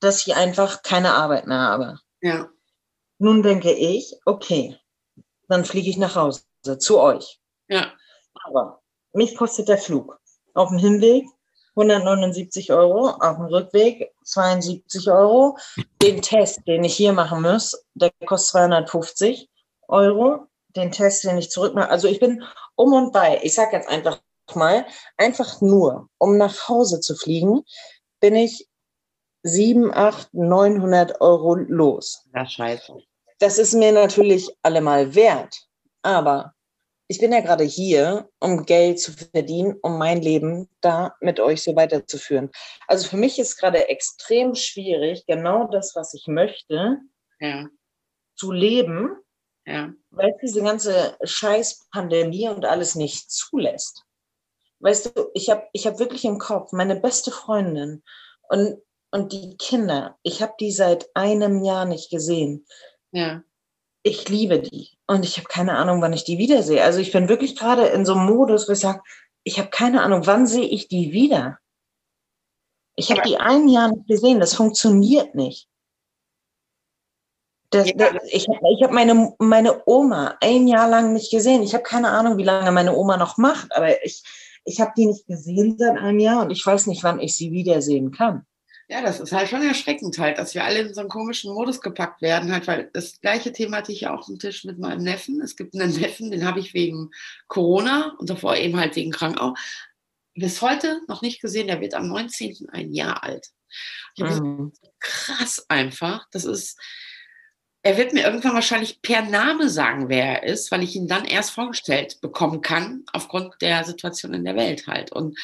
dass 0.00 0.26
ich 0.26 0.34
einfach 0.34 0.82
keine 0.82 1.14
Arbeit 1.14 1.46
mehr 1.46 1.60
habe. 1.60 1.98
ja, 2.20 2.48
Nun 3.18 3.42
denke 3.42 3.72
ich, 3.72 4.16
okay, 4.24 4.76
dann 5.48 5.64
fliege 5.64 5.90
ich 5.90 5.96
nach 5.96 6.16
Hause 6.16 6.42
zu 6.78 6.98
euch. 7.00 7.40
ja, 7.68 7.92
Aber 8.44 8.82
mich 9.12 9.36
kostet 9.36 9.68
der 9.68 9.78
Flug 9.78 10.18
auf 10.54 10.68
dem 10.70 10.78
Hinweg 10.78 11.24
179 11.76 12.72
Euro, 12.72 13.08
auf 13.08 13.36
dem 13.36 13.46
Rückweg 13.46 14.12
72 14.24 15.10
Euro. 15.10 15.56
Den 16.02 16.20
Test, 16.20 16.60
den 16.66 16.84
ich 16.84 16.94
hier 16.94 17.12
machen 17.12 17.42
muss, 17.42 17.84
der 17.94 18.10
kostet 18.26 18.50
250 18.50 19.48
Euro. 19.88 20.46
Den 20.76 20.92
Test, 20.92 21.24
den 21.24 21.38
ich 21.38 21.50
zurückmache. 21.50 21.88
Also 21.88 22.08
ich 22.08 22.20
bin 22.20 22.42
um 22.74 22.92
und 22.92 23.12
bei. 23.12 23.40
Ich 23.42 23.54
sage 23.54 23.76
jetzt 23.76 23.88
einfach 23.88 24.20
mal, 24.54 24.86
einfach 25.16 25.60
nur, 25.60 26.08
um 26.18 26.36
nach 26.36 26.68
Hause 26.68 27.00
zu 27.00 27.14
fliegen, 27.16 27.62
bin 28.20 28.36
ich 28.36 28.68
7, 29.44 29.92
8, 29.92 30.34
900 30.34 31.20
Euro 31.20 31.54
los. 31.54 32.28
Ja, 32.34 32.46
scheiße. 32.46 32.96
Das 33.38 33.58
ist 33.58 33.74
mir 33.74 33.92
natürlich 33.92 34.54
allemal 34.62 35.14
wert. 35.14 35.66
Aber 36.02 36.54
ich 37.08 37.18
bin 37.18 37.32
ja 37.32 37.40
gerade 37.40 37.64
hier, 37.64 38.28
um 38.38 38.64
Geld 38.64 39.00
zu 39.00 39.12
verdienen, 39.12 39.76
um 39.82 39.98
mein 39.98 40.22
Leben 40.22 40.68
da 40.80 41.14
mit 41.20 41.40
euch 41.40 41.62
so 41.62 41.74
weiterzuführen. 41.76 42.50
Also 42.86 43.08
für 43.08 43.16
mich 43.16 43.38
ist 43.38 43.58
gerade 43.58 43.88
extrem 43.88 44.54
schwierig, 44.54 45.26
genau 45.26 45.66
das, 45.66 45.94
was 45.94 46.14
ich 46.14 46.26
möchte, 46.26 46.98
Ja, 47.40 47.66
zu 48.36 48.52
leben, 48.52 49.10
ja. 49.66 49.92
weil 50.10 50.30
es 50.30 50.40
diese 50.40 50.62
ganze 50.62 51.16
Scheiß-Pandemie 51.22 52.48
und 52.48 52.64
alles 52.64 52.94
nicht 52.94 53.30
zulässt. 53.30 54.04
Weißt 54.82 55.16
du, 55.16 55.30
ich 55.32 55.48
habe 55.48 55.68
ich 55.72 55.86
hab 55.86 56.00
wirklich 56.00 56.24
im 56.24 56.38
Kopf 56.38 56.72
meine 56.72 56.96
beste 56.96 57.30
Freundin 57.30 58.02
und, 58.48 58.82
und 59.12 59.32
die 59.32 59.56
Kinder, 59.56 60.18
ich 60.24 60.42
habe 60.42 60.54
die 60.58 60.72
seit 60.72 61.08
einem 61.14 61.62
Jahr 61.62 61.84
nicht 61.84 62.10
gesehen. 62.10 62.66
Ja, 63.12 63.44
Ich 64.02 64.28
liebe 64.28 64.58
die 64.58 64.90
und 65.06 65.24
ich 65.24 65.36
habe 65.36 65.46
keine 65.46 65.76
Ahnung, 65.76 66.02
wann 66.02 66.12
ich 66.12 66.24
die 66.24 66.38
wiedersehe. 66.38 66.82
Also 66.82 66.98
ich 66.98 67.12
bin 67.12 67.28
wirklich 67.28 67.56
gerade 67.56 67.86
in 67.86 68.04
so 68.04 68.14
einem 68.14 68.26
Modus, 68.26 68.68
wo 68.68 68.72
ich 68.72 68.80
sage, 68.80 69.02
ich 69.44 69.58
habe 69.60 69.70
keine 69.70 70.02
Ahnung, 70.02 70.26
wann 70.26 70.48
sehe 70.48 70.66
ich 70.66 70.88
die 70.88 71.12
wieder? 71.12 71.58
Ich 72.96 73.10
habe 73.12 73.22
die 73.22 73.38
ein 73.38 73.68
Jahr 73.68 73.88
nicht 73.88 74.08
gesehen, 74.08 74.40
das 74.40 74.54
funktioniert 74.54 75.36
nicht. 75.36 75.68
Das, 77.70 77.90
das, 77.94 78.12
ich 78.24 78.48
habe 78.48 78.58
ich 78.76 78.82
hab 78.82 78.90
meine, 78.90 79.34
meine 79.38 79.82
Oma 79.86 80.36
ein 80.40 80.66
Jahr 80.66 80.88
lang 80.88 81.14
nicht 81.14 81.30
gesehen. 81.30 81.62
Ich 81.62 81.72
habe 81.72 81.84
keine 81.84 82.10
Ahnung, 82.10 82.36
wie 82.36 82.42
lange 82.42 82.70
meine 82.72 82.94
Oma 82.94 83.16
noch 83.16 83.38
macht, 83.38 83.74
aber 83.74 84.04
ich, 84.04 84.22
ich 84.64 84.80
habe 84.80 84.92
die 84.96 85.06
nicht 85.06 85.26
gesehen 85.26 85.76
seit 85.78 85.98
einem 85.98 86.18
Jahr 86.20 86.42
und 86.42 86.50
ich 86.50 86.64
weiß 86.64 86.86
nicht, 86.86 87.02
wann 87.02 87.20
ich 87.20 87.34
sie 87.34 87.52
wiedersehen 87.52 88.10
kann. 88.12 88.46
ja, 88.88 89.00
das 89.02 89.20
ist 89.20 89.32
halt 89.32 89.48
schon 89.48 89.62
erschreckend 89.62 90.18
halt, 90.18 90.38
dass 90.38 90.54
wir 90.54 90.64
alle 90.64 90.80
in 90.80 90.94
so 90.94 91.00
einen 91.00 91.08
komischen 91.08 91.54
Modus 91.54 91.80
gepackt 91.80 92.20
werden, 92.22 92.52
halt, 92.52 92.66
weil 92.66 92.90
das 92.92 93.20
gleiche 93.20 93.52
Thema 93.52 93.78
hatte 93.78 93.92
ich 93.92 94.02
ja 94.02 94.14
auch 94.14 94.20
auf 94.20 94.26
dem 94.26 94.38
Tisch 94.38 94.64
mit 94.64 94.78
meinem 94.78 95.02
Neffen. 95.02 95.40
Es 95.40 95.56
gibt 95.56 95.74
einen 95.74 95.98
Neffen, 95.98 96.30
den 96.30 96.44
habe 96.44 96.60
ich 96.60 96.74
wegen 96.74 97.10
Corona 97.48 98.14
und 98.18 98.28
davor 98.28 98.56
eben 98.56 98.78
halt 98.78 98.94
wegen 98.96 99.10
Krankau. 99.10 99.54
Bis 100.34 100.60
heute 100.62 101.00
noch 101.08 101.22
nicht 101.22 101.40
gesehen, 101.40 101.66
der 101.68 101.80
wird 101.80 101.94
am 101.94 102.08
19. 102.08 102.68
ein 102.70 102.92
Jahr 102.92 103.22
alt. 103.22 103.48
Habe 104.18 104.28
gesagt, 104.28 104.46
Mhm. 104.46 104.72
krass 105.00 105.64
einfach. 105.68 106.26
Das 106.30 106.44
ist, 106.44 106.78
er 107.82 107.96
wird 107.96 108.12
mir 108.12 108.24
irgendwann 108.24 108.54
wahrscheinlich 108.54 109.02
per 109.02 109.22
Name 109.22 109.68
sagen, 109.68 110.08
wer 110.08 110.42
er 110.42 110.52
ist, 110.52 110.70
weil 110.70 110.82
ich 110.82 110.94
ihn 110.94 111.08
dann 111.08 111.24
erst 111.24 111.50
vorgestellt 111.50 112.20
bekommen 112.20 112.60
kann, 112.60 113.04
aufgrund 113.12 113.60
der 113.60 113.84
Situation 113.84 114.34
in 114.34 114.44
der 114.44 114.56
Welt 114.56 114.86
halt. 114.86 115.10
Und 115.10 115.38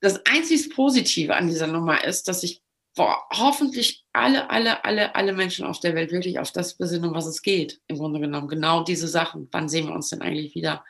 das 0.00 0.24
einzig 0.26 0.70
Positive 0.74 1.36
an 1.36 1.46
dieser 1.46 1.68
Nummer 1.68 2.04
ist, 2.04 2.26
dass 2.28 2.42
ich 2.42 2.62
boah, 2.98 3.24
hoffentlich 3.30 4.04
alle, 4.12 4.50
alle, 4.50 4.84
alle, 4.84 5.14
alle 5.14 5.32
Menschen 5.32 5.64
auf 5.64 5.78
der 5.78 5.94
Welt 5.94 6.10
wirklich 6.10 6.40
auf 6.40 6.50
das 6.50 6.76
besinnen, 6.76 7.10
um 7.10 7.14
was 7.14 7.26
es 7.26 7.42
geht. 7.42 7.80
Im 7.86 7.96
Grunde 7.96 8.18
genommen 8.18 8.48
genau 8.48 8.82
diese 8.82 9.06
Sachen. 9.06 9.48
Wann 9.52 9.68
sehen 9.68 9.86
wir 9.86 9.94
uns 9.94 10.08
denn 10.08 10.20
eigentlich 10.20 10.56
wieder? 10.56 10.84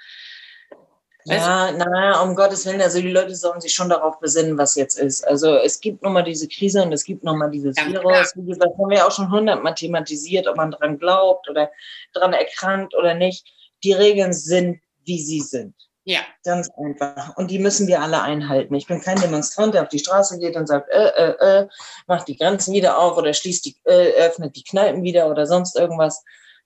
Ja, 1.37 1.73
naja, 1.73 2.21
um 2.21 2.35
Gottes 2.35 2.65
Willen, 2.67 2.81
also 2.81 3.01
die 3.01 3.11
Leute 3.11 3.35
sollen 3.35 3.61
sich 3.61 3.75
schon 3.75 3.89
darauf 3.89 4.19
besinnen, 4.21 4.57
was 4.59 4.75
jetzt 4.75 4.99
ist. 4.99 5.27
Also 5.27 5.57
es 5.57 5.81
gibt 5.81 6.03
nun 6.03 6.13
mal 6.13 6.23
diese 6.23 6.49
Krise 6.49 6.83
und 6.83 6.93
es 6.93 7.05
gibt 7.05 7.25
nun 7.25 7.39
mal 7.39 7.51
dieses 7.51 7.77
Ganz 7.77 7.93
Virus. 7.93 8.33
Wie 8.35 8.47
gesagt, 8.47 8.79
haben 8.79 8.91
wir 8.91 9.07
auch 9.07 9.13
schon 9.13 9.31
hundertmal 9.31 9.75
thematisiert, 9.75 10.47
ob 10.47 10.57
man 10.57 10.71
dran 10.71 10.99
glaubt 10.99 11.49
oder 11.49 11.71
dran 12.13 12.33
erkrankt 12.33 12.95
oder 12.95 13.15
nicht. 13.15 13.47
Die 13.85 13.93
Regeln 13.93 14.33
sind, 14.33 14.81
wie 15.05 15.21
sie 15.21 15.41
sind. 15.41 15.75
Ja, 16.09 16.21
Ganz 16.43 16.71
einfach. 16.83 17.37
Und 17.37 17.51
die 17.51 17.59
müssen 17.59 17.87
wir 17.87 18.01
alle 18.01 18.23
einhalten. 18.23 18.75
Ich 18.75 18.87
bin 18.87 19.03
kein 19.03 19.21
Demonstrant, 19.21 19.75
der 19.75 19.83
auf 19.83 19.91
die 19.91 19.99
Straße 19.99 20.39
geht 20.39 20.57
und 20.57 20.67
sagt, 20.67 20.89
äh, 20.89 21.09
äh, 21.09 21.61
äh, 21.61 21.69
macht 22.07 22.29
die 22.29 22.37
Grenzen 22.39 22.73
wieder 22.73 22.99
auf 22.99 23.19
oder 23.19 23.35
schließt 23.35 23.67
die, 23.67 23.77
äh, 23.85 24.13
öffnet 24.13 24.57
die 24.57 24.65
Kneipen 24.65 25.03
wieder 25.03 25.31
oder 25.31 25.45
sonst 25.47 25.77
irgendwas. 25.77 26.25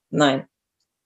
Nein. 0.09 0.47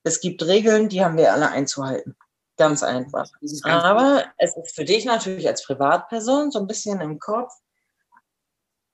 Es 0.03 0.21
gibt 0.21 0.45
Regeln, 0.45 0.87
die 0.87 1.03
haben 1.03 1.17
wir 1.17 1.33
alle 1.33 1.49
einzuhalten. 1.49 2.15
Ganz 2.57 2.81
einfach. 2.83 3.29
ganz 3.39 3.63
Aber 3.63 4.25
es 4.37 4.57
ist 4.57 4.75
für 4.75 4.83
dich 4.85 5.05
natürlich 5.05 5.47
als 5.47 5.63
Privatperson 5.63 6.51
so 6.51 6.59
ein 6.59 6.67
bisschen 6.67 6.99
im 7.01 7.19
Kopf. 7.19 7.53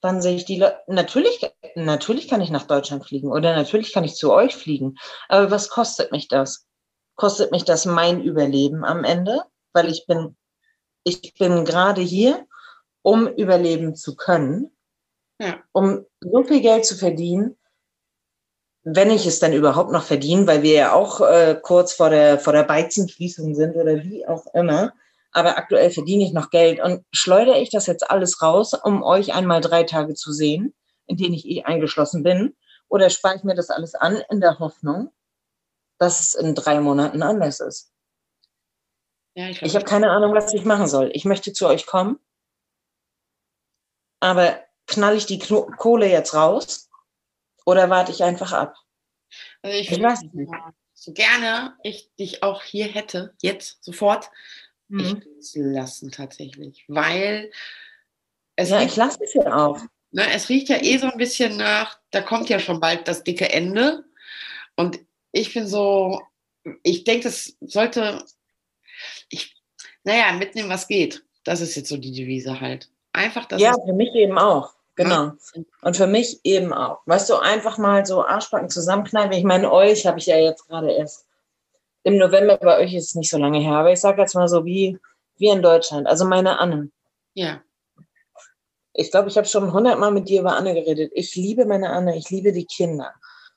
Dann 0.01 0.21
sehe 0.21 0.35
ich 0.35 0.43
die 0.43 0.59
Leute, 0.59 0.79
natürlich, 0.87 1.49
natürlich 1.75 2.27
kann 2.27 2.41
ich 2.41 2.49
nach 2.49 2.67
Deutschland 2.67 3.05
fliegen 3.05 3.31
oder 3.31 3.55
natürlich 3.55 3.93
kann 3.93 4.03
ich 4.03 4.15
zu 4.15 4.33
euch 4.33 4.53
fliegen. 4.55 4.95
Aber 5.29 5.49
was 5.49 5.69
kostet 5.69 6.11
mich 6.11 6.27
das? 6.27 6.67
Kostet 7.15 7.51
mich 7.51 7.63
das 7.63 7.85
mein 7.85 8.21
Überleben 8.21 8.83
am 8.83 9.05
Ende? 9.05 9.43
Weil 9.71 9.89
ich 9.89 10.05
bin, 10.05 10.35
ich 11.05 11.33
bin 11.35 11.63
gerade 11.63 12.01
hier, 12.01 12.45
um 13.01 13.27
überleben 13.27 13.95
zu 13.95 14.15
können, 14.17 14.75
Ja. 15.39 15.63
um 15.71 16.05
so 16.19 16.43
viel 16.43 16.59
Geld 16.61 16.85
zu 16.85 16.97
verdienen, 16.97 17.57
wenn 18.83 19.11
ich 19.11 19.25
es 19.25 19.39
dann 19.39 19.53
überhaupt 19.53 19.91
noch 19.91 20.03
verdiene, 20.03 20.45
weil 20.45 20.61
wir 20.61 20.73
ja 20.73 20.93
auch 20.93 21.21
äh, 21.21 21.57
kurz 21.61 21.93
vor 21.93 22.09
der, 22.09 22.37
vor 22.37 22.53
der 22.53 22.63
Beizenschließung 22.63 23.55
sind 23.55 23.75
oder 23.75 24.03
wie 24.03 24.27
auch 24.27 24.45
immer. 24.53 24.93
Aber 25.31 25.57
aktuell 25.57 25.89
verdiene 25.89 26.25
ich 26.25 26.33
noch 26.33 26.49
Geld 26.49 26.81
und 26.81 27.05
schleudere 27.11 27.59
ich 27.59 27.69
das 27.69 27.87
jetzt 27.87 28.09
alles 28.09 28.41
raus, 28.41 28.73
um 28.73 29.01
euch 29.01 29.33
einmal 29.33 29.61
drei 29.61 29.83
Tage 29.83 30.13
zu 30.13 30.31
sehen, 30.31 30.73
in 31.07 31.17
denen 31.17 31.33
ich 31.33 31.47
eh 31.47 31.63
eingeschlossen 31.63 32.23
bin? 32.23 32.55
Oder 32.89 33.09
spare 33.09 33.37
ich 33.37 33.43
mir 33.43 33.55
das 33.55 33.69
alles 33.69 33.95
an 33.95 34.21
in 34.29 34.41
der 34.41 34.59
Hoffnung, 34.59 35.11
dass 35.97 36.19
es 36.19 36.35
in 36.35 36.53
drei 36.53 36.79
Monaten 36.81 37.23
anders 37.23 37.61
ist? 37.61 37.91
Ja, 39.35 39.47
ich, 39.47 39.61
Ich 39.61 39.75
habe 39.75 39.85
keine 39.85 40.11
Ahnung, 40.11 40.35
was 40.35 40.53
ich 40.53 40.65
machen 40.65 40.87
soll. 40.87 41.09
Ich 41.13 41.25
möchte 41.25 41.53
zu 41.53 41.67
euch 41.67 41.87
kommen, 41.87 42.19
aber 44.19 44.59
knall 44.85 45.15
ich 45.15 45.25
die 45.25 45.39
Kohle 45.39 46.07
jetzt 46.07 46.35
raus 46.35 46.89
oder 47.65 47.89
warte 47.89 48.11
ich 48.11 48.23
einfach 48.23 48.51
ab? 48.51 48.75
also 49.61 49.77
ich, 49.77 49.91
Ich 49.91 50.01
weiß 50.01 50.21
nicht. 50.33 50.51
so 50.93 51.11
gerne 51.13 51.75
ich 51.83 52.13
dich 52.15 52.43
auch 52.43 52.61
hier 52.63 52.85
hätte, 52.85 53.33
jetzt 53.41 53.83
sofort, 53.83 54.29
Mhm. 54.89 54.99
ich 54.99 55.25
will 55.25 55.37
es 55.39 55.55
lassen 55.55 56.11
tatsächlich, 56.11 56.85
weil 56.87 57.51
es, 58.55 58.69
Ja, 58.69 58.79
riecht, 58.79 58.91
ich 58.91 58.95
lasse 58.97 59.23
es 59.23 59.33
ja 59.33 59.55
auch. 59.55 59.79
ne, 60.11 60.31
es 60.33 60.49
riecht 60.49 60.69
ja 60.69 60.77
eh 60.81 60.97
so 60.97 61.07
ein 61.07 61.17
bisschen 61.17 61.57
nach, 61.57 61.99
da 62.11 62.21
kommt 62.21 62.49
ja 62.49 62.59
schon 62.59 62.79
bald 62.79 63.07
das 63.07 63.23
dicke 63.23 63.49
Ende 63.51 64.03
und 64.75 64.99
ich 65.31 65.53
bin 65.53 65.67
so, 65.67 66.21
ich 66.83 67.03
denke, 67.05 67.23
das 67.23 67.57
sollte, 67.61 68.23
ich, 69.29 69.55
naja, 70.03 70.31
mitnehmen, 70.33 70.69
was 70.69 70.87
geht. 70.87 71.25
Das 71.43 71.59
ist 71.61 71.75
jetzt 71.75 71.89
so 71.89 71.97
die 71.97 72.11
Devise 72.11 72.61
halt. 72.61 72.89
Einfach, 73.13 73.45
dass 73.45 73.61
Ja, 73.61 73.73
für 73.85 73.93
mich 73.93 74.13
eben 74.13 74.37
auch. 74.37 74.75
Genau. 74.95 75.31
Und 75.81 75.97
für 75.97 76.07
mich 76.07 76.39
eben 76.43 76.71
auch. 76.71 76.99
Weißt 77.05 77.29
du, 77.29 77.35
einfach 77.35 77.77
mal 77.77 78.05
so 78.05 78.23
Arschbacken 78.23 78.69
zusammenkneifen. 78.69 79.33
Ich 79.33 79.43
meine, 79.43 79.71
euch 79.71 80.05
habe 80.05 80.19
ich 80.19 80.27
ja 80.27 80.37
jetzt 80.37 80.67
gerade 80.67 80.91
erst 80.91 81.25
im 82.03 82.17
November, 82.17 82.57
bei 82.57 82.79
euch 82.79 82.93
ist 82.93 83.09
es 83.09 83.15
nicht 83.15 83.29
so 83.29 83.37
lange 83.37 83.59
her, 83.59 83.75
aber 83.77 83.91
ich 83.91 83.99
sage 84.01 84.21
jetzt 84.21 84.35
mal 84.35 84.47
so 84.47 84.65
wie, 84.65 84.99
wie 85.37 85.47
in 85.47 85.61
Deutschland. 85.61 86.05
Also 86.05 86.25
meine 86.25 86.59
Anne. 86.59 86.89
ja, 87.33 87.61
Ich 88.93 89.09
glaube, 89.09 89.29
ich 89.29 89.37
habe 89.37 89.47
schon 89.47 89.71
hundertmal 89.71 90.11
mit 90.11 90.27
dir 90.27 90.41
über 90.41 90.55
Anne 90.55 90.73
geredet. 90.73 91.11
Ich 91.15 91.35
liebe 91.35 91.65
meine 91.65 91.89
Anne, 91.89 92.17
ich 92.17 92.29
liebe 92.29 92.51
die 92.51 92.65
Kinder. 92.65 93.13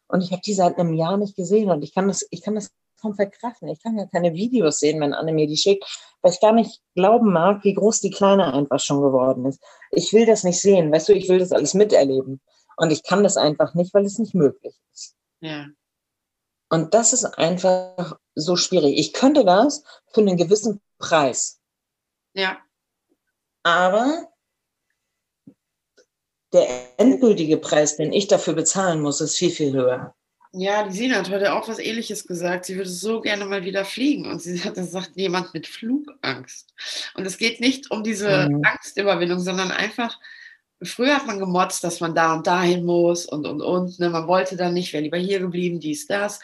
Und 0.09 0.23
ich 0.23 0.31
habe 0.31 0.43
die 0.43 0.55
seit 0.55 0.79
einem 0.79 0.95
Jahr 0.95 1.17
nicht 1.17 1.37
gesehen 1.37 1.71
und 1.71 1.83
ich 1.83 1.93
kann 1.93 2.07
das, 2.07 2.27
ich 2.31 2.41
kann 2.41 2.55
das 2.55 2.71
kaum 3.07 3.15
verkraften. 3.15 3.69
Ich 3.69 3.83
kann 3.83 3.99
ja 3.99 4.07
keine 4.07 4.35
Videos 4.35 4.79
sehen, 4.79 5.01
wenn 5.01 5.15
Anne 5.15 5.33
mir 5.33 5.47
die 5.47 5.57
schickt, 5.57 5.85
weil 6.23 6.33
ich 6.33 6.41
gar 6.41 6.53
nicht 6.53 6.83
glauben 6.95 7.33
mag, 7.33 7.65
wie 7.65 7.75
groß 7.75 8.01
die 8.01 8.11
Kleine 8.11 8.53
einfach 8.53 8.81
schon 8.81 9.01
geworden 9.01 9.47
ist. 9.47 9.63
Ich 9.91 10.13
will 10.13 10.27
das 10.27 10.45
nicht 10.45 10.61
sehen, 10.61 10.93
weißt 10.93 11.09
du, 11.09 11.13
ich 11.15 11.29
will 11.29 11.39
das 11.39 11.53
alles 11.53 11.75
miterleben. 11.75 12.41
Und 12.77 12.91
ich 12.91 13.03
kann 13.03 13.23
das 13.23 13.37
einfach 13.37 13.75
nicht, 13.75 13.95
weil 13.95 14.05
es 14.05 14.19
nicht 14.19 14.35
möglich 14.35 14.75
ist. 14.93 15.17
ja, 15.41 15.67
Und 16.69 16.95
das 16.95 17.13
ist 17.13 17.25
einfach 17.25 18.19
so 18.35 18.57
schwierig. 18.57 18.99
Ich 18.99 19.13
könnte 19.13 19.45
das 19.45 19.83
für 20.13 20.21
einen 20.21 20.37
gewissen 20.37 20.81
Preis. 20.99 21.61
ja, 22.35 22.59
Aber 23.63 24.29
der 26.53 26.99
endgültige 26.99 27.57
Preis, 27.57 27.97
den 27.97 28.13
ich 28.13 28.29
dafür 28.29 28.55
bezahlen 28.55 29.01
muss, 29.01 29.21
ist 29.21 29.37
viel, 29.37 29.51
viel 29.51 29.73
höher. 29.73 30.15
Ja, 30.59 30.85
die 30.89 30.97
Sina 30.97 31.17
hat 31.17 31.29
heute 31.29 31.53
auch 31.53 31.69
was 31.69 31.79
ähnliches 31.79 32.27
gesagt. 32.27 32.65
Sie 32.65 32.77
würde 32.77 32.89
so 32.89 33.21
gerne 33.21 33.45
mal 33.45 33.65
wieder 33.65 33.85
fliegen. 33.85 34.27
Und 34.31 34.41
sie 34.41 34.59
hat, 34.65 34.79
das 34.79 34.91
sagt 34.91 35.11
jemand 35.15 35.53
mit 35.53 35.67
Flugangst. 35.67 36.73
Und 37.15 37.27
es 37.27 37.37
geht 37.37 37.61
nicht 37.61 37.91
um 37.91 38.03
diese 38.03 38.49
Mhm. 38.49 38.63
Angstüberwindung, 38.65 39.39
sondern 39.41 39.71
einfach, 39.71 40.19
früher 40.83 41.15
hat 41.15 41.27
man 41.27 41.39
gemotzt, 41.39 41.83
dass 41.85 42.01
man 42.01 42.15
da 42.15 42.35
und 42.35 42.47
dahin 42.47 42.85
muss 42.85 43.25
und 43.25 43.47
und 43.47 43.63
und. 43.63 43.99
Ne? 43.99 44.11
Man 44.11 44.29
wollte 44.29 44.57
dann 44.57 44.75
nicht, 44.75 44.93
wäre 44.93 45.03
lieber 45.03 45.17
hier 45.17 45.41
geblieben, 45.41 45.81
dies, 45.81 46.07
das. 46.07 46.39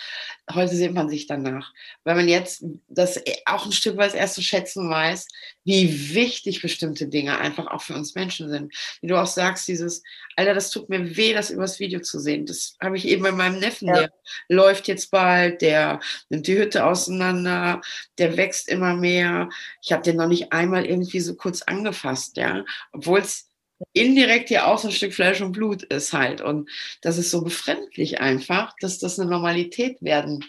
Heute 0.53 0.75
sehnt 0.75 0.95
man 0.95 1.09
sich 1.09 1.27
danach. 1.27 1.73
Weil 2.05 2.17
man 2.17 2.29
jetzt 2.29 2.65
das 2.89 3.21
auch 3.45 3.67
ein 3.67 3.73
Stück 3.73 3.97
weit 3.99 4.15
erst 4.15 4.35
zu 4.35 4.43
schätzen 4.43 4.89
weiß, 4.89 5.29
wie 5.65 6.15
wichtig 6.15 6.63
bestimmte 6.63 7.09
Dinge 7.09 7.39
einfach 7.39 7.67
auch 7.67 7.83
für 7.83 7.95
uns 7.95 8.15
Menschen 8.15 8.49
sind. 8.49 8.75
Wie 9.03 9.07
du 9.07 9.21
auch 9.21 9.27
sagst, 9.27 9.69
dieses, 9.69 10.03
Alter, 10.37 10.55
das 10.55 10.71
tut 10.71 10.89
mir 10.89 11.17
weh, 11.17 11.35
das 11.35 11.51
übers 11.51 11.79
Video 11.79 12.01
zu 12.01 12.19
sehen. 12.19 12.47
Das 12.47 12.77
habe 12.81 12.97
ich 12.97 13.07
eben 13.07 13.23
bei 13.23 13.33
meinem 13.33 13.61
Neffen, 13.61 13.89
ja. 13.89 13.95
der 13.95 14.13
läuft 14.49 14.89
jetzt 14.89 15.11
bald, 15.11 15.61
der 15.61 16.01
nimmt 16.31 16.47
die 16.47 16.57
Hütte 16.57 16.87
auseinander, 16.87 17.83
der 18.19 18.37
wächst 18.37 18.69
immer 18.69 18.95
mehr. 18.95 19.51
Ich 19.83 19.93
habe 19.93 20.03
den 20.03 20.17
noch 20.17 20.27
nicht 20.27 20.53
einmal 20.53 20.87
irgendwie 20.87 21.21
so 21.21 21.35
kurz 21.35 21.63
angefasst, 21.63 22.39
ja. 22.39 22.65
Obwohl 22.93 23.21
es 23.21 23.52
indirekt 23.93 24.51
ja 24.51 24.67
auch 24.67 24.79
so 24.79 24.89
ein 24.89 24.93
Stück 24.93 25.15
Fleisch 25.15 25.41
und 25.41 25.53
Blut 25.53 25.83
ist 25.85 26.13
halt. 26.13 26.41
Und 26.41 26.69
das 27.01 27.19
ist 27.19 27.31
so 27.31 27.43
befremdlich 27.43 28.21
einfach, 28.21 28.75
dass 28.81 28.99
das 28.99 29.19
eine 29.19 29.31
Normalität 29.31 30.01
werden 30.03 30.45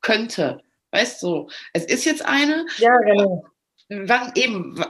könnte. 0.00 0.62
Weißt 0.90 1.22
du, 1.22 1.48
es 1.72 1.84
ist 1.84 2.04
jetzt 2.04 2.24
eine. 2.24 2.66
Ja, 2.78 2.96
genau. 2.98 3.44
Wann 3.88 4.32
eben, 4.34 4.82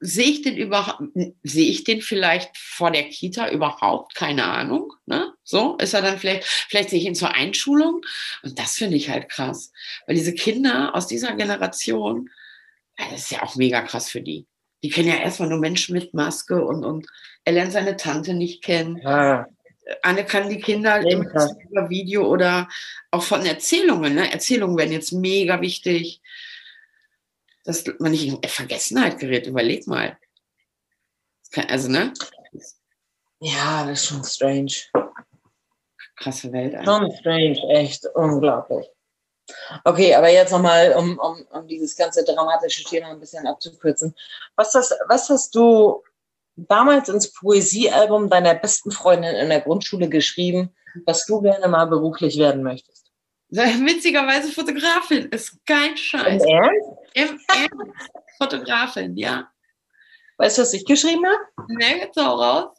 sehe 0.00 0.26
ich 0.26 0.42
den 0.42 0.56
überhaupt, 0.56 1.02
sehe 1.42 1.70
ich 1.70 1.84
den 1.84 2.02
vielleicht 2.02 2.56
vor 2.56 2.90
der 2.90 3.08
Kita 3.08 3.50
überhaupt? 3.50 4.14
Keine 4.14 4.44
Ahnung. 4.44 4.92
Ne? 5.06 5.32
So 5.42 5.76
ist 5.76 5.94
er 5.94 6.02
dann 6.02 6.18
vielleicht, 6.18 6.44
vielleicht 6.44 6.90
sehe 6.90 6.98
ich 6.98 7.06
ihn 7.06 7.14
zur 7.14 7.34
Einschulung. 7.34 8.02
Und 8.42 8.58
das 8.58 8.74
finde 8.74 8.96
ich 8.96 9.10
halt 9.10 9.28
krass. 9.28 9.72
Weil 10.06 10.16
diese 10.16 10.34
Kinder 10.34 10.94
aus 10.94 11.06
dieser 11.06 11.34
Generation, 11.34 12.30
das 12.96 13.24
ist 13.24 13.30
ja 13.30 13.42
auch 13.42 13.56
mega 13.56 13.82
krass 13.82 14.10
für 14.10 14.20
die. 14.20 14.46
Die 14.86 14.92
kennen 14.92 15.08
ja 15.08 15.16
erstmal 15.16 15.48
nur 15.48 15.58
Menschen 15.58 15.94
mit 15.94 16.14
Maske 16.14 16.64
und, 16.64 16.84
und 16.84 17.08
er 17.44 17.54
lernt 17.54 17.72
seine 17.72 17.96
Tante 17.96 18.34
nicht 18.34 18.62
kennen. 18.62 18.98
Ja. 18.98 19.48
Anne 20.02 20.24
kann 20.24 20.48
die 20.48 20.60
Kinder 20.60 21.00
über 21.00 21.90
Video 21.90 22.24
oder 22.24 22.68
auch 23.10 23.24
von 23.24 23.44
Erzählungen. 23.44 24.14
Ne? 24.14 24.32
Erzählungen 24.32 24.76
werden 24.76 24.92
jetzt 24.92 25.10
mega 25.10 25.60
wichtig. 25.60 26.22
Dass 27.64 27.84
man 27.98 28.12
nicht 28.12 28.28
in 28.28 28.38
Vergessenheit 28.48 29.18
gerät. 29.18 29.48
Überleg 29.48 29.88
mal. 29.88 30.16
Also, 31.66 31.90
ne? 31.90 32.12
Ja, 33.40 33.84
das 33.88 34.02
ist 34.02 34.06
schon 34.06 34.22
strange. 34.22 34.72
Krasse 36.14 36.52
Welt. 36.52 36.76
Eigentlich. 36.76 36.86
Schon 36.86 37.12
strange, 37.12 37.58
echt 37.70 38.06
unglaublich. 38.14 38.86
Okay, 39.84 40.14
aber 40.14 40.28
jetzt 40.28 40.52
nochmal, 40.52 40.94
um, 40.96 41.18
um, 41.18 41.46
um 41.50 41.66
dieses 41.66 41.96
ganze 41.96 42.24
dramatische 42.24 42.84
Thema 42.84 43.08
ein 43.08 43.20
bisschen 43.20 43.46
abzukürzen. 43.46 44.14
Was 44.56 44.74
hast, 44.74 44.94
was 45.08 45.28
hast 45.28 45.54
du 45.54 46.02
damals 46.56 47.08
ins 47.08 47.32
Poesiealbum 47.32 48.30
deiner 48.30 48.54
besten 48.54 48.90
Freundin 48.90 49.34
in 49.34 49.48
der 49.48 49.60
Grundschule 49.60 50.08
geschrieben, 50.08 50.74
was 51.04 51.26
du 51.26 51.40
gerne 51.40 51.68
mal 51.68 51.86
beruflich 51.86 52.38
werden 52.38 52.62
möchtest? 52.62 53.10
Witzigerweise 53.50 54.50
Fotografin, 54.50 55.26
ist 55.26 55.58
kein 55.66 55.96
Scheiß. 55.96 56.42
Im 56.42 56.48
Ernst? 56.48 56.88
Im 57.14 57.40
Ernst. 57.48 58.10
Fotografin, 58.38 59.16
ja. 59.16 59.48
Weißt 60.38 60.58
du, 60.58 60.62
was 60.62 60.74
ich 60.74 60.84
geschrieben 60.84 61.24
habe? 61.24 61.68
Ne, 61.68 61.98
jetzt 62.00 62.18
auch 62.18 62.38
raus. 62.38 62.76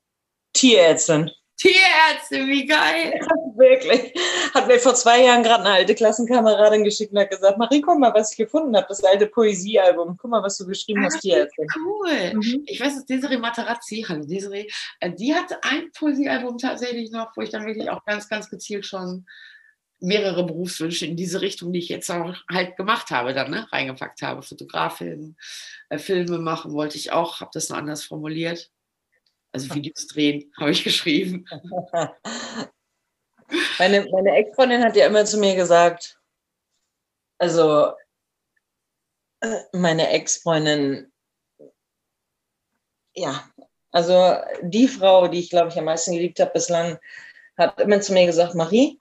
Tierärztin. 0.54 1.32
Tierärzte, 1.58 2.46
wie 2.46 2.65
geil. 2.65 3.20
Wirklich. 3.56 4.13
Hat 4.54 4.67
mir 4.67 4.80
vor 4.80 4.93
zwei 4.93 5.24
Jahren 5.24 5.41
gerade 5.41 5.63
eine 5.63 5.74
alte 5.74 5.96
Klassenkameradin 5.96 6.84
geschickt 6.84 7.12
und 7.12 7.20
hat 7.20 7.32
gesagt, 7.32 7.58
Marie, 7.58 7.82
guck 7.82 7.98
mal, 7.98 8.13
was 8.13 8.32
ich 8.32 8.38
gefunden 8.38 8.76
habe, 8.76 8.86
das 8.88 9.04
alte 9.04 9.26
Poesiealbum. 9.26 10.17
Guck 10.17 10.30
mal, 10.30 10.43
was 10.43 10.58
du 10.58 10.67
geschrieben 10.67 11.04
hast, 11.04 11.20
Tierärztin. 11.20 11.67
Cool. 11.76 12.34
Mhm. 12.36 12.63
Ich 12.67 12.80
weiß, 12.80 12.96
dass 12.96 13.06
Desiree 13.06 13.38
Materazzi, 13.38 14.06
hallo 14.08 14.24
Desiree, 14.26 14.67
äh, 15.00 15.12
die 15.12 15.34
hat 15.34 15.52
ein 15.63 15.91
Poesiealbum 15.98 16.60
tatsächlich 16.60 17.12
noch, 17.12 17.36
wo 17.36 17.41
ich 17.41 17.50
dann 17.50 17.65
wirklich 17.65 17.89
auch 17.89 18.06
ganz, 18.06 18.30
ganz 18.30 18.50
gezielt 18.50 18.86
schon 18.86 19.26
mehrere 20.00 20.46
Berufswünsche 20.46 21.08
in 21.08 21.17
diese 21.17 21.41
Richtung, 21.41 21.74
die 21.74 21.80
ich 21.80 21.89
jetzt 21.89 22.12
auch 22.12 22.36
halt 22.52 22.78
gemacht 22.78 23.10
habe, 23.10 23.34
dann 23.34 23.50
ne, 23.50 23.67
reingepackt 23.72 24.22
habe. 24.22 24.43
Fotografin, 24.43 25.36
äh, 25.89 25.98
Filme 25.98 26.38
machen 26.38 26.74
wollte 26.74 26.98
ich 26.98 27.12
auch, 27.12 27.41
habe 27.41 27.52
das 27.54 27.70
noch 27.70 27.78
anders 27.78 28.04
formuliert. 28.04 28.70
Also 29.58 29.74
Videos 29.74 30.06
drehen, 30.06 30.54
habe 30.60 30.72
ich 30.72 30.84
geschrieben. 30.84 31.46
Meine, 33.80 34.06
meine 34.12 34.36
Ex-Freundin 34.36 34.84
hat 34.84 34.98
ja 34.98 35.06
immer 35.06 35.24
zu 35.24 35.38
mir 35.38 35.56
gesagt, 35.56 36.20
also 37.38 37.93
äh, 39.39 39.62
meine 39.72 40.10
Ex-Freundin, 40.10 41.13
ja, 43.15 43.50
also 43.91 44.36
die 44.63 44.89
Frau, 44.89 45.30
die 45.30 45.39
ich 45.39 45.50
glaube 45.50 45.70
ich 45.70 45.80
am 45.80 45.86
meisten 45.86 46.12
geliebt 46.12 46.41
habe 46.41 46.52
bislang, 46.52 47.00
hat 47.58 47.80
immer 47.80 48.02
zu 48.02 48.12
mir 48.12 48.26
gesagt, 48.26 48.54
Marie, 48.54 49.00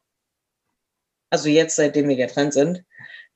also 1.31 1.49
jetzt 1.49 1.75
seitdem 1.75 2.09
wir 2.09 2.17
getrennt 2.17 2.53
sind, 2.55 2.85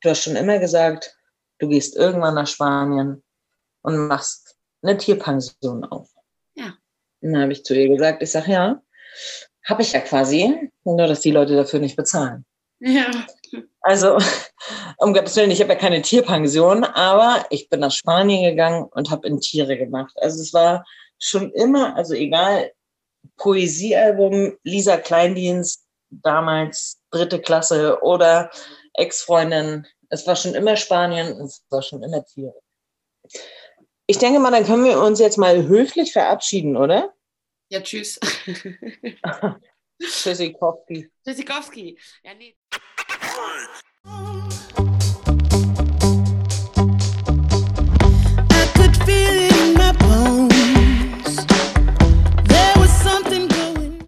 du 0.02 0.11
hast 0.11 0.22
schon 0.22 0.37
immer 0.37 0.61
gesagt, 0.61 1.18
du 1.59 1.66
gehst 1.66 1.96
irgendwann 1.96 2.37
nach 2.37 2.46
Spanien 2.46 3.24
und 3.83 4.06
machst 4.06 4.56
eine 4.83 4.96
Tierpension 4.96 5.85
auf. 5.87 6.09
Und 7.20 7.33
dann 7.33 7.42
habe 7.42 7.52
ich 7.52 7.64
zu 7.64 7.74
ihr 7.74 7.88
gesagt, 7.88 8.22
ich 8.22 8.30
sage, 8.30 8.52
ja, 8.52 8.83
habe 9.64 9.83
ich 9.83 9.92
ja 9.92 10.00
quasi, 10.00 10.70
nur 10.85 11.06
dass 11.06 11.20
die 11.20 11.30
Leute 11.30 11.56
dafür 11.56 11.80
nicht 11.80 11.96
bezahlen. 11.96 12.44
Ja. 12.80 13.11
Also, 13.83 14.18
um 14.98 15.12
Gottes 15.12 15.37
Willen, 15.37 15.50
ich 15.50 15.61
habe 15.61 15.72
ja 15.72 15.78
keine 15.78 16.02
Tierpension, 16.02 16.85
aber 16.85 17.46
ich 17.50 17.68
bin 17.68 17.80
nach 17.80 17.92
Spanien 17.92 18.42
gegangen 18.42 18.85
und 18.85 19.11
habe 19.11 19.26
in 19.28 19.40
Tiere 19.40 19.76
gemacht. 19.76 20.14
Also 20.20 20.40
es 20.40 20.52
war 20.52 20.85
schon 21.18 21.52
immer, 21.52 21.96
also 21.96 22.14
egal, 22.14 22.72
Poesiealbum, 23.37 24.56
Lisa 24.64 24.96
Kleindienst, 24.96 25.85
damals 26.11 27.00
dritte 27.11 27.40
Klasse 27.40 28.02
oder 28.02 28.50
Ex-Freundin, 28.94 29.87
es 30.09 30.26
war 30.26 30.37
schon 30.37 30.54
immer 30.54 30.76
Spanien, 30.76 31.40
es 31.40 31.62
war 31.70 31.83
schon 31.83 32.02
immer 32.02 32.24
Tiere. 32.24 32.54
Ich 34.11 34.18
denke 34.18 34.40
mal, 34.40 34.51
dann 34.51 34.66
können 34.66 34.85
wir 34.85 35.01
uns 35.01 35.20
jetzt 35.20 35.38
mal 35.38 35.68
höflich 35.68 36.12
verabschieden, 36.12 36.77
oder? 36.77 37.14
Ja, 37.68 37.81
tschüss. 37.81 38.18
Tschüssikowski. 40.03 41.09
Tschüssikowski. 41.25 41.96
Ja, 42.25 42.35
nee. 42.35 42.57